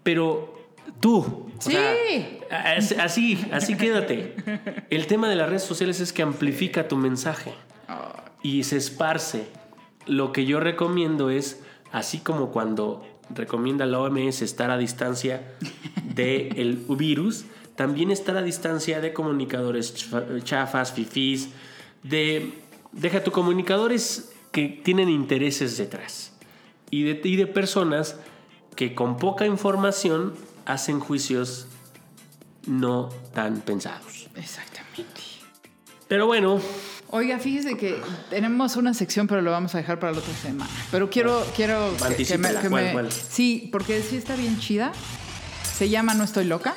pero 0.05 0.64
tú. 1.01 1.51
Sí. 1.61 1.73
sea, 1.73 3.05
así, 3.05 3.39
así 3.53 3.77
quédate. 3.77 4.35
El 4.91 5.07
tema 5.07 5.29
de 5.29 5.37
las 5.37 5.49
redes 5.49 5.63
sociales 5.63 6.01
es 6.01 6.13
que 6.13 6.23
amplifica 6.23 6.89
tu 6.89 6.97
mensaje 6.97 7.53
y 8.43 8.65
se 8.65 8.77
esparce. 8.77 9.47
Lo 10.07 10.33
que 10.33 10.45
yo 10.45 10.61
recomiendo 10.61 11.31
es, 11.31 11.63
así 11.93 12.19
como 12.19 12.51
cuando 12.51 13.07
recomienda 13.31 13.87
la 13.87 14.01
OMS 14.01 14.43
estar 14.43 14.71
a 14.71 14.77
distancia 14.77 15.43
del 16.15 16.85
virus, 16.89 17.45
también 17.77 18.11
estar 18.11 18.37
a 18.37 18.43
distancia 18.43 19.01
de 19.01 19.13
comunicadores 19.13 19.95
chafa- 19.97 20.43
chafas, 20.45 20.93
fifís, 20.93 21.49
de, 22.03 22.53
deja 22.93 23.25
tu 23.25 23.31
comunicadores 23.33 24.33
que 24.53 24.69
tienen 24.69 25.09
intereses 25.09 25.77
detrás 25.79 26.33
y 26.91 27.03
de, 27.03 27.21
y 27.25 27.37
de 27.37 27.47
personas 27.47 28.17
que 28.77 28.95
con 28.95 29.17
poca 29.17 29.47
información 29.47 30.35
hacen 30.67 31.01
juicios 31.01 31.67
no 32.67 33.09
tan 33.35 33.61
pensados. 33.61 34.29
Exactamente. 34.37 35.21
Pero 36.09 36.27
bueno, 36.27 36.61
Oiga, 37.11 37.39
fíjese 37.39 37.77
que 37.77 38.01
tenemos 38.29 38.75
una 38.75 38.93
sección, 38.93 39.29
pero 39.29 39.41
lo 39.41 39.53
vamos 39.53 39.73
a 39.77 39.79
dejar 39.79 40.01
para 40.01 40.13
la 40.13 40.19
otra 40.19 40.35
semana. 40.35 40.69
Pero 40.91 41.09
quiero, 41.11 41.47
quiero 41.55 41.93
que- 41.93 41.97
que, 41.97 42.03
me, 42.03 42.49
Anticípala, 42.49 42.61
que 42.61 42.69
¿cuál, 42.71 42.85
me- 42.87 42.93
cuál? 42.93 43.13
Sí, 43.13 43.69
porque 43.71 44.03
sí 44.03 44.17
está 44.17 44.35
bien 44.35 44.59
chida. 44.59 44.91
Se 45.77 45.89
llama 45.89 46.15
No 46.15 46.25
estoy 46.25 46.45
loca. 46.47 46.75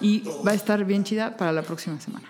Y 0.00 0.20
va 0.46 0.52
a 0.52 0.54
estar 0.54 0.84
bien 0.84 1.04
chida 1.04 1.36
para 1.36 1.52
la 1.52 1.62
próxima 1.62 2.00
semana. 2.00 2.28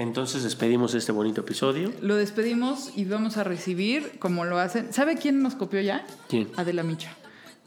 Entonces 0.00 0.42
despedimos 0.42 0.94
este 0.94 1.12
bonito 1.12 1.42
episodio. 1.42 1.92
Lo 2.00 2.16
despedimos 2.16 2.90
y 2.96 3.04
vamos 3.04 3.36
a 3.36 3.44
recibir 3.44 4.18
como 4.18 4.46
lo 4.46 4.58
hacen. 4.58 4.94
¿Sabe 4.94 5.16
quién 5.16 5.42
nos 5.42 5.54
copió 5.56 5.78
ya? 5.82 6.06
¿Quién? 6.26 6.48
Adela 6.56 6.82
Micha. 6.82 7.14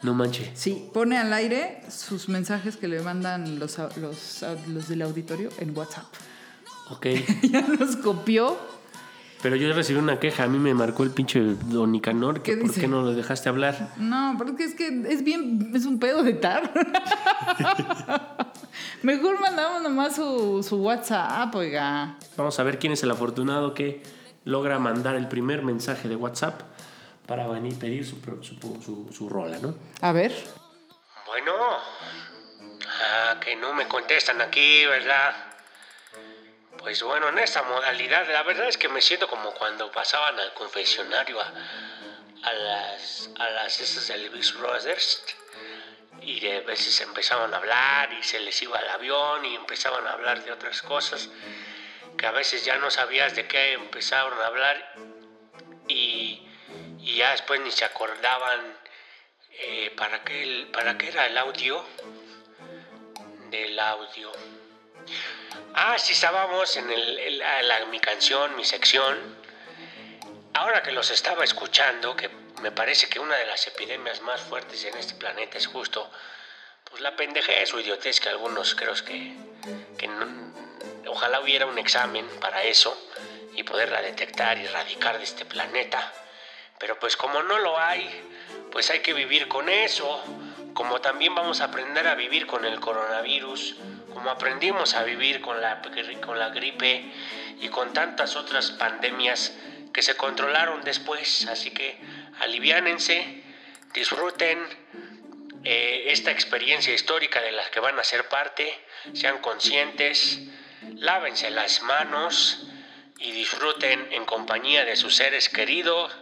No 0.01 0.15
manches. 0.15 0.49
Sí, 0.55 0.89
pone 0.93 1.19
al 1.19 1.31
aire 1.31 1.83
sus 1.89 2.29
mensajes 2.29 2.75
que 2.75 2.87
le 2.87 3.01
mandan 3.01 3.59
los, 3.59 3.77
los, 3.97 4.43
los 4.67 4.87
del 4.87 5.03
auditorio 5.03 5.49
en 5.59 5.77
WhatsApp. 5.77 6.05
Ok. 6.89 7.05
ya 7.43 7.61
nos 7.61 7.97
copió. 7.97 8.57
Pero 9.43 9.55
yo 9.55 9.71
recibí 9.71 9.99
una 9.99 10.19
queja. 10.19 10.45
A 10.45 10.47
mí 10.47 10.57
me 10.57 10.73
marcó 10.73 11.03
el 11.03 11.11
pinche 11.11 11.39
Don 11.39 11.91
Nicanor. 11.91 12.41
Que 12.41 12.53
¿Qué 12.53 12.57
¿Por 12.57 12.69
dice? 12.69 12.81
qué 12.81 12.87
no 12.87 13.03
lo 13.03 13.13
dejaste 13.13 13.47
hablar? 13.47 13.93
No, 13.97 14.35
porque 14.39 14.63
es 14.63 14.73
que 14.73 15.03
es 15.07 15.23
bien, 15.23 15.71
es 15.75 15.85
un 15.85 15.99
pedo 15.99 16.23
de 16.23 16.33
tar. 16.33 16.73
Mejor 19.01 19.39
mandamos 19.39 19.81
nomás 19.81 20.15
su, 20.15 20.63
su 20.67 20.77
WhatsApp, 20.77 21.53
oiga. 21.55 22.15
Vamos 22.37 22.59
a 22.59 22.63
ver 22.63 22.79
quién 22.79 22.93
es 22.93 23.03
el 23.03 23.11
afortunado 23.11 23.73
que 23.73 24.01
logra 24.45 24.79
mandar 24.79 25.15
el 25.15 25.27
primer 25.27 25.61
mensaje 25.61 26.07
de 26.07 26.15
WhatsApp 26.15 26.61
para 27.27 27.47
venir 27.47 27.75
a 27.75 27.79
pedir 27.79 28.05
su, 28.05 28.17
su, 28.41 28.81
su- 28.83 29.09
su 29.13 29.29
rola, 29.29 29.57
¿no? 29.59 29.75
A 30.01 30.11
ver. 30.11 30.33
Bueno, 31.25 31.53
ah, 32.87 33.37
que 33.39 33.55
no 33.55 33.73
me 33.73 33.87
contestan 33.87 34.41
aquí, 34.41 34.85
¿verdad? 34.85 35.33
Pues 36.79 37.01
bueno, 37.03 37.29
en 37.29 37.39
esta 37.39 37.63
modalidad, 37.63 38.27
la 38.31 38.43
verdad 38.43 38.67
es 38.67 38.77
que 38.77 38.89
me 38.89 38.99
siento 39.01 39.27
como 39.27 39.51
cuando 39.51 39.89
pasaban 39.91 40.37
al 40.39 40.53
confesionario 40.53 41.39
a, 41.39 41.45
a 42.43 42.53
las 42.53 43.29
a 43.39 43.49
las 43.51 43.79
esas 43.79 44.07
del 44.09 44.29
Big 44.31 44.53
Brothers 44.59 45.23
y 46.25 46.39
de 46.39 46.61
veces 46.61 46.99
empezaban 47.01 47.53
a 47.53 47.57
hablar 47.57 48.11
y 48.13 48.23
se 48.23 48.39
les 48.39 48.61
iba 48.61 48.79
el 48.79 48.89
avión 48.89 49.45
y 49.45 49.55
empezaban 49.55 50.05
a 50.07 50.11
hablar 50.13 50.43
de 50.43 50.51
otras 50.51 50.81
cosas 50.81 51.29
que 52.17 52.25
a 52.27 52.31
veces 52.31 52.63
ya 52.63 52.77
no 52.77 52.89
sabías 52.91 53.35
de 53.35 53.47
qué 53.47 53.73
empezaron 53.73 54.39
a 54.41 54.45
hablar 54.47 54.93
y, 55.87 56.41
y 56.99 57.15
ya 57.17 57.31
después 57.31 57.59
ni 57.61 57.71
se 57.71 57.85
acordaban 57.85 58.77
eh, 59.51 59.91
¿para, 59.97 60.23
qué 60.23 60.67
¿Para 60.71 60.97
qué 60.97 61.09
era 61.09 61.27
el 61.27 61.37
audio? 61.37 61.83
Del 63.49 63.77
audio. 63.79 64.31
Ah, 65.75 65.97
sí, 65.99 66.13
estábamos 66.13 66.75
en 66.77 66.89
el, 66.89 67.19
el- 67.19 67.37
la- 67.39 67.85
mi 67.85 67.99
canción, 67.99 68.55
mi 68.55 68.65
sección. 68.65 69.15
Ahora 70.55 70.81
que 70.81 70.91
los 70.91 71.11
estaba 71.11 71.43
escuchando, 71.43 72.15
que 72.15 72.29
me 72.63 72.71
parece 72.71 73.09
que 73.09 73.19
una 73.19 73.35
de 73.35 73.45
las 73.45 73.67
epidemias 73.67 74.21
más 74.21 74.39
fuertes 74.39 74.85
en 74.85 74.95
este 74.97 75.15
planeta 75.15 75.57
es 75.57 75.67
justo, 75.67 76.09
pues 76.89 77.01
la 77.01 77.13
pendejez 77.17 77.73
o 77.73 77.79
idiotez 77.81 78.21
que 78.21 78.29
algunos 78.29 78.73
creo 78.73 78.93
que, 79.03 79.35
que 79.97 80.07
no- 80.07 80.53
ojalá 81.07 81.41
hubiera 81.41 81.65
un 81.65 81.77
examen 81.77 82.25
para 82.39 82.63
eso 82.63 82.97
y 83.53 83.63
poderla 83.63 84.01
detectar 84.01 84.57
y 84.57 84.65
erradicar 84.65 85.17
de 85.17 85.25
este 85.25 85.43
planeta. 85.43 86.09
Pero 86.79 86.97
pues 86.99 87.17
como 87.17 87.43
no 87.43 87.59
lo 87.59 87.77
hay, 87.77 88.09
pues 88.71 88.89
hay 88.91 88.99
que 88.99 89.13
vivir 89.13 89.49
con 89.49 89.67
eso. 89.67 90.23
Como 90.73 91.01
también 91.01 91.35
vamos 91.35 91.59
a 91.59 91.65
aprender 91.65 92.07
a 92.07 92.15
vivir 92.15 92.47
con 92.47 92.63
el 92.63 92.79
coronavirus, 92.79 93.75
como 94.13 94.29
aprendimos 94.31 94.93
a 94.95 95.03
vivir 95.03 95.41
con 95.41 95.59
la, 95.61 95.81
con 96.25 96.39
la 96.39 96.49
gripe 96.49 97.11
y 97.59 97.67
con 97.67 97.91
tantas 97.93 98.37
otras 98.37 98.71
pandemias 98.71 99.51
que 99.93 100.01
se 100.01 100.15
controlaron 100.15 100.81
después. 100.83 101.45
Así 101.47 101.69
que 101.71 101.99
aliviánense, 102.39 103.43
disfruten 103.93 104.59
eh, 105.63 106.05
esta 106.07 106.31
experiencia 106.31 106.93
histórica 106.93 107.41
de 107.41 107.51
la 107.51 107.63
que 107.69 107.79
van 107.79 107.97
a 107.97 108.03
ser 108.03 108.27
parte, 108.27 108.77
sean 109.13 109.39
conscientes, 109.39 110.39
lávense 110.95 111.49
las 111.51 111.81
manos 111.83 112.67
y 113.19 113.31
disfruten 113.31 114.09
en 114.11 114.25
compañía 114.25 114.83
de 114.83 114.95
sus 114.95 115.15
seres 115.15 115.49
queridos. 115.49 116.13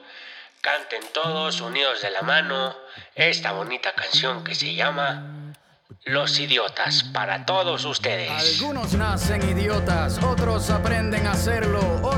Canten 0.62 1.02
todos 1.12 1.60
unidos 1.60 2.04
de 2.04 2.12
la 2.12 2.22
mano 2.22 2.78
esta 3.16 3.52
bonita 3.52 3.94
canción 3.94 4.44
que 4.44 4.54
se 4.54 4.76
llama 4.76 5.54
Los 6.04 6.40
Idiotas 6.40 7.04
para 7.06 7.48
todos 7.48 7.84
ustedes. 7.86 8.30
Algunos 8.30 8.94
nacen 8.94 9.42
idiotas, 9.42 10.20
otros 10.24 10.70
aprenden 10.70 11.26
a 11.26 11.32
hacerlo, 11.32 11.82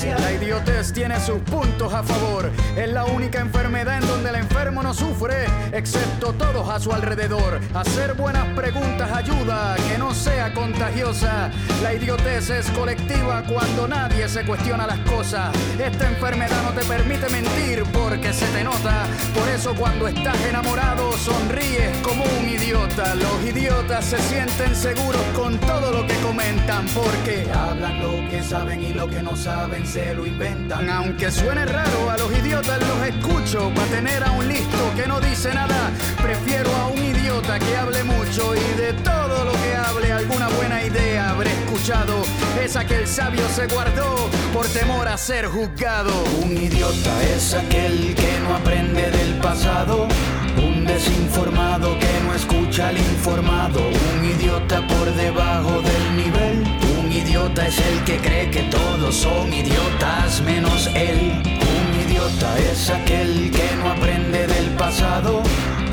La 0.00 0.32
idiotez 0.32 0.90
tiene 0.94 1.20
sus 1.20 1.38
puntos 1.42 1.92
a 1.92 2.02
favor. 2.02 2.50
Es 2.76 2.90
la 2.90 3.04
única 3.04 3.40
enfermedad 3.40 3.98
en 3.98 4.08
donde 4.08 4.30
el 4.30 4.36
enfermo 4.36 4.82
no 4.82 4.94
sufre, 4.94 5.44
excepto 5.70 6.32
todos 6.32 6.66
a 6.70 6.80
su 6.80 6.92
alrededor. 6.92 7.60
Hacer 7.74 8.14
buenas 8.14 8.46
preguntas 8.56 9.12
ayuda 9.12 9.74
a 9.74 9.76
que 9.76 9.98
no 9.98 10.14
sea 10.14 10.54
contagiosa. 10.54 11.50
La 11.82 11.92
idiotez 11.92 12.48
es 12.48 12.70
colectiva 12.70 13.44
cuando 13.46 13.86
nadie 13.86 14.28
se 14.30 14.46
cuestiona 14.46 14.86
las 14.86 14.98
cosas. 15.00 15.54
Esta 15.78 16.08
enfermedad 16.08 16.62
no 16.62 16.70
te 16.70 16.86
permite 16.86 17.28
mentir 17.28 17.84
porque 17.92 18.32
se 18.32 18.46
te 18.46 18.64
nota. 18.64 19.04
Por 19.34 19.46
eso 19.50 19.74
cuando 19.74 20.08
estás 20.08 20.40
enamorado 20.46 21.12
sonríes 21.18 21.94
como 21.98 22.24
un 22.24 22.41
Los 22.52 23.44
idiotas 23.44 24.04
se 24.04 24.18
sienten 24.18 24.76
seguros 24.76 25.22
con 25.34 25.58
todo 25.58 25.90
lo 25.90 26.06
que 26.06 26.14
comentan 26.16 26.86
porque 26.94 27.46
hablan 27.50 28.02
lo 28.02 28.28
que 28.28 28.42
saben 28.42 28.82
y 28.82 28.92
lo 28.92 29.08
que 29.08 29.22
no 29.22 29.34
saben 29.34 29.86
se 29.86 30.14
lo 30.14 30.26
inventan. 30.26 30.90
Aunque 30.90 31.30
suene 31.30 31.64
raro, 31.64 32.10
a 32.10 32.18
los 32.18 32.30
idiotas 32.30 32.78
los 32.80 33.06
escucho 33.08 33.72
para 33.74 33.86
tener 33.88 34.22
a 34.22 34.32
un 34.32 34.46
listo 34.46 34.92
que 34.94 35.06
no 35.06 35.20
dice 35.20 35.54
nada. 35.54 35.90
Prefiero 36.22 36.70
a 36.76 36.88
un 36.88 36.98
idiota 36.98 37.58
que 37.58 37.76
hable 37.76 38.04
mucho 38.04 38.54
y 38.54 38.80
de 38.80 38.92
todo 39.02 39.44
lo 39.44 39.52
que 39.52 39.74
hable 39.74 40.12
alguna 40.12 40.48
buena 40.48 40.84
idea 40.84 41.30
habré 41.30 41.50
escuchado. 41.50 42.22
Esa 42.62 42.84
que 42.84 42.96
el 42.96 43.08
sabio 43.08 43.48
se 43.48 43.66
guardó 43.68 44.28
por 44.52 44.66
temor 44.68 45.08
a 45.08 45.16
ser 45.16 45.46
juzgado. 45.46 46.12
Un 46.42 46.52
idiota 46.52 47.22
es 47.34 47.54
aquel 47.54 48.14
que 48.14 48.38
no 48.40 48.54
aprende 48.56 49.10
del 49.10 49.38
pasado 49.38 50.08
Un 50.56 50.84
desinformado 50.84 51.98
que 51.98 52.20
no 52.24 52.34
escucha 52.34 52.88
al 52.88 52.98
informado. 52.98 53.80
Un 54.18 54.24
idiota 54.24 54.86
por 54.86 55.14
debajo 55.14 55.80
del 55.82 56.16
nivel. 56.16 56.64
Un 56.98 57.12
idiota 57.12 57.66
es 57.66 57.78
el 57.78 58.04
que 58.04 58.16
cree 58.18 58.50
que 58.50 58.62
todos 58.64 59.14
son 59.14 59.52
idiotas 59.52 60.42
menos 60.42 60.88
él. 60.94 61.42
Un 61.44 62.10
idiota 62.10 62.58
es 62.58 62.90
aquel 62.90 63.50
que 63.50 63.76
no 63.76 63.90
aprende 63.90 64.46
del 64.46 64.68
pasado. 64.76 65.42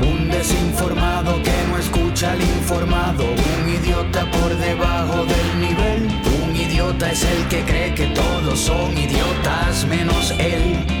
Un 0.00 0.30
desinformado 0.30 1.42
que 1.42 1.56
no 1.70 1.78
escucha 1.78 2.32
al 2.32 2.40
informado. 2.40 3.24
Un 3.24 3.68
idiota 3.68 4.30
por 4.30 4.56
debajo 4.56 5.24
del 5.24 5.60
nivel. 5.60 6.08
Un 6.42 6.56
idiota 6.56 7.10
es 7.10 7.24
el 7.24 7.48
que 7.48 7.62
cree 7.62 7.94
que 7.94 8.06
todos 8.06 8.58
son 8.58 8.96
idiotas 8.96 9.86
menos 9.86 10.34
él. 10.38 10.99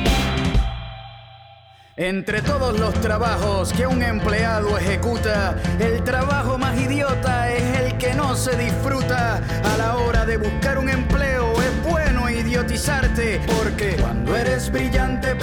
Entre 2.00 2.40
todos 2.40 2.80
los 2.80 2.94
trabajos 3.02 3.74
que 3.74 3.86
un 3.86 4.02
empleado 4.02 4.78
ejecuta, 4.78 5.54
el 5.78 6.02
trabajo 6.02 6.56
más 6.56 6.80
idiota 6.80 7.52
es 7.52 7.76
el 7.78 7.98
que 7.98 8.14
no 8.14 8.34
se 8.36 8.56
disfruta. 8.56 9.42
A 9.62 9.76
la 9.76 9.96
hora 9.98 10.24
de 10.24 10.38
buscar 10.38 10.78
un 10.78 10.88
empleo 10.88 11.52
es 11.60 11.82
bueno 11.90 12.30
idiotizarte, 12.30 13.42
porque 13.46 13.96
cuando 14.00 14.34
eres 14.34 14.72
brillante 14.72 15.34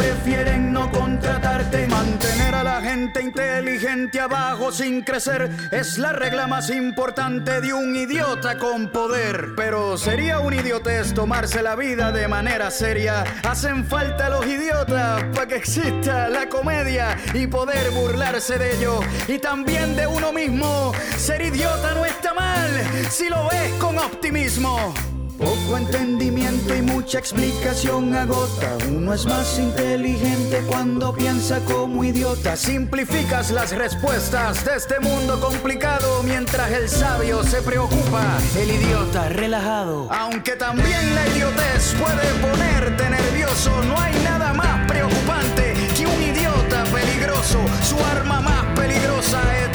gente 3.08 3.22
inteligente 3.22 4.20
abajo 4.20 4.70
sin 4.70 5.02
crecer 5.02 5.50
es 5.72 5.98
la 5.98 6.12
regla 6.12 6.46
más 6.46 6.70
importante 6.70 7.62
de 7.62 7.72
un 7.72 7.96
idiota 7.96 8.58
con 8.58 8.92
poder. 8.92 9.54
Pero 9.56 9.98
sería 9.98 10.42
un 10.42 10.54
idiotez 10.54 11.14
tomarse 11.14 11.62
la 11.62 11.78
vida 11.78 12.12
de 12.12 12.28
manera 12.28 12.70
seria. 12.70 13.24
Hacen 13.48 13.86
falta 13.86 14.30
los 14.30 14.46
idiotas 14.46 15.24
para 15.34 15.48
que 15.48 15.56
exista 15.56 16.28
la 16.28 16.50
comedia 16.50 17.18
y 17.34 17.48
poder 17.48 17.92
burlarse 17.92 18.58
de 18.58 18.76
ello. 18.76 19.00
Y 19.30 19.40
también 19.40 19.96
de 19.96 20.06
uno 20.06 20.34
mismo. 20.34 20.92
Ser 21.16 21.42
idiota 21.44 21.94
no 21.94 22.04
está 22.04 22.34
mal 22.34 22.70
si 23.10 23.30
lo 23.30 23.48
ves 23.48 23.72
con 23.80 23.98
optimismo. 23.98 24.94
Poco 25.38 25.78
entendimiento 25.78 26.76
y 26.76 26.82
mucha 26.82 27.20
explicación 27.20 28.16
agota. 28.16 28.76
Uno 28.90 29.14
es 29.14 29.26
más 29.26 29.60
inteligente 29.60 30.64
cuando 30.68 31.14
piensa 31.14 31.60
como 31.66 32.04
idiota. 32.04 32.56
Simplificas 32.56 33.52
las 33.52 33.72
respuestas 33.72 34.66
de 34.66 34.76
este 34.76 35.00
mundo 35.00 35.40
complicado 35.40 36.24
mientras 36.24 36.72
el 36.72 36.90
sabio 36.90 37.44
se 37.44 37.62
preocupa. 37.62 38.24
El 38.58 38.72
idiota 38.72 39.30
relajado. 39.30 40.12
Aunque 40.12 40.54
también 40.54 41.14
la 41.14 41.28
idiotez 41.28 41.94
puede 42.00 42.28
ponerte 42.42 43.10
nervioso, 43.10 43.72
no 43.84 44.00
hay 44.00 44.14
nada 44.24 44.54
más 44.54 44.88
preocupante 44.88 45.74
que 45.96 46.08
un 46.08 46.22
idiota 46.22 46.84
peligroso. 46.86 47.60
Su 47.84 47.98
arma 48.06 48.42
más 48.42 48.66
peligrosa 48.76 49.40
es 49.62 49.67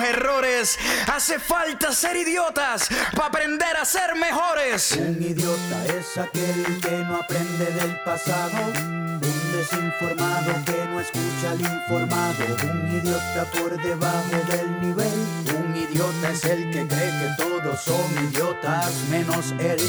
errores. 0.00 0.78
Hace 1.12 1.38
falta 1.38 1.92
ser 1.92 2.16
idiotas 2.16 2.88
para 3.12 3.26
aprender 3.26 3.76
a 3.76 3.84
ser 3.84 4.14
mejores. 4.14 4.92
Un 4.92 5.20
idiota 5.20 5.84
es 5.98 6.16
aquel 6.16 6.80
que 6.80 6.96
no 7.04 7.16
aprende 7.16 7.66
del 7.66 7.98
pasado. 8.04 8.56
Un 8.72 9.52
desinformado 9.52 10.52
que 10.64 10.84
no 10.88 11.00
escucha 11.00 11.50
al 11.50 11.60
informado. 11.60 12.44
Un 12.72 12.96
idiota 12.96 13.44
por 13.52 13.82
debajo 13.82 14.36
del 14.48 14.80
nivel. 14.80 15.12
Un 15.58 15.76
idiota 15.76 16.30
es 16.30 16.44
el 16.44 16.70
que 16.70 16.86
cree 16.86 17.10
que 17.10 17.42
todos 17.42 17.80
son 17.80 18.28
idiotas 18.28 18.92
menos 19.10 19.52
él. 19.58 19.80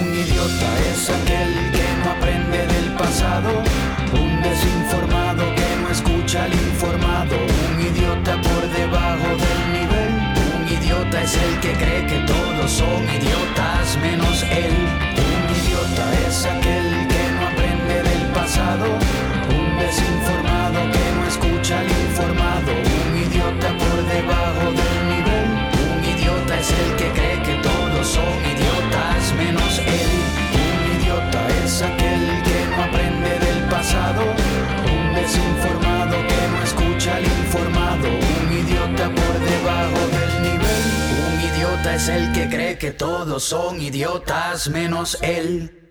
Un 0.00 0.14
idiota 0.14 0.78
es 0.92 1.10
aquel 1.10 1.70
que 1.72 1.86
no 2.04 2.10
aprende 2.10 2.66
del 2.66 2.94
pasado. 2.96 3.62
Un 4.12 4.42
desinformado 4.42 5.54
que 5.54 5.76
no 5.82 5.90
escucha 5.90 6.44
al 6.44 6.52
informado. 6.52 7.57
Es 11.28 11.36
el 11.36 11.60
que 11.60 11.72
cree 11.72 12.06
que 12.06 12.18
todos 12.20 12.70
son 12.70 13.02
idiotas 13.04 13.98
menos 14.00 14.42
él. 14.44 14.74
Un 15.28 15.44
idiota 15.60 16.04
es 16.26 16.46
aquel 16.46 16.88
que 17.12 17.22
no 17.36 17.48
aprende 17.48 17.96
del 18.08 18.24
pasado. 18.32 18.86
Un 19.58 19.78
desinformado 19.78 20.80
que 20.94 21.04
no 21.16 21.22
escucha 21.32 21.80
al 21.80 21.90
informado. 22.06 22.72
Un 23.08 23.16
idiota 23.26 23.68
por 23.80 23.96
debajo 24.16 24.66
del 24.80 24.96
nivel. 25.12 25.48
Un 25.92 26.04
idiota 26.14 26.60
es 26.60 26.70
el 26.70 26.96
que 26.96 27.08
cree 27.16 27.42
que 27.42 27.56
todos 27.70 28.06
son 28.06 28.34
idiotas 28.54 29.20
menos 29.36 29.78
él. 29.80 30.10
Un 30.64 30.80
idiota 30.96 31.40
es 31.62 31.82
aquel 31.82 32.24
que 32.46 32.58
no 32.70 32.84
aprende 32.84 33.32
del 33.44 33.60
pasado. 33.68 34.22
Un 34.92 35.14
desinformado 35.14 35.87
es 41.86 42.08
el 42.08 42.32
que 42.32 42.48
cree 42.48 42.78
que 42.78 42.90
todos 42.90 43.44
son 43.44 43.80
idiotas 43.80 44.68
menos 44.68 45.18
él. 45.22 45.87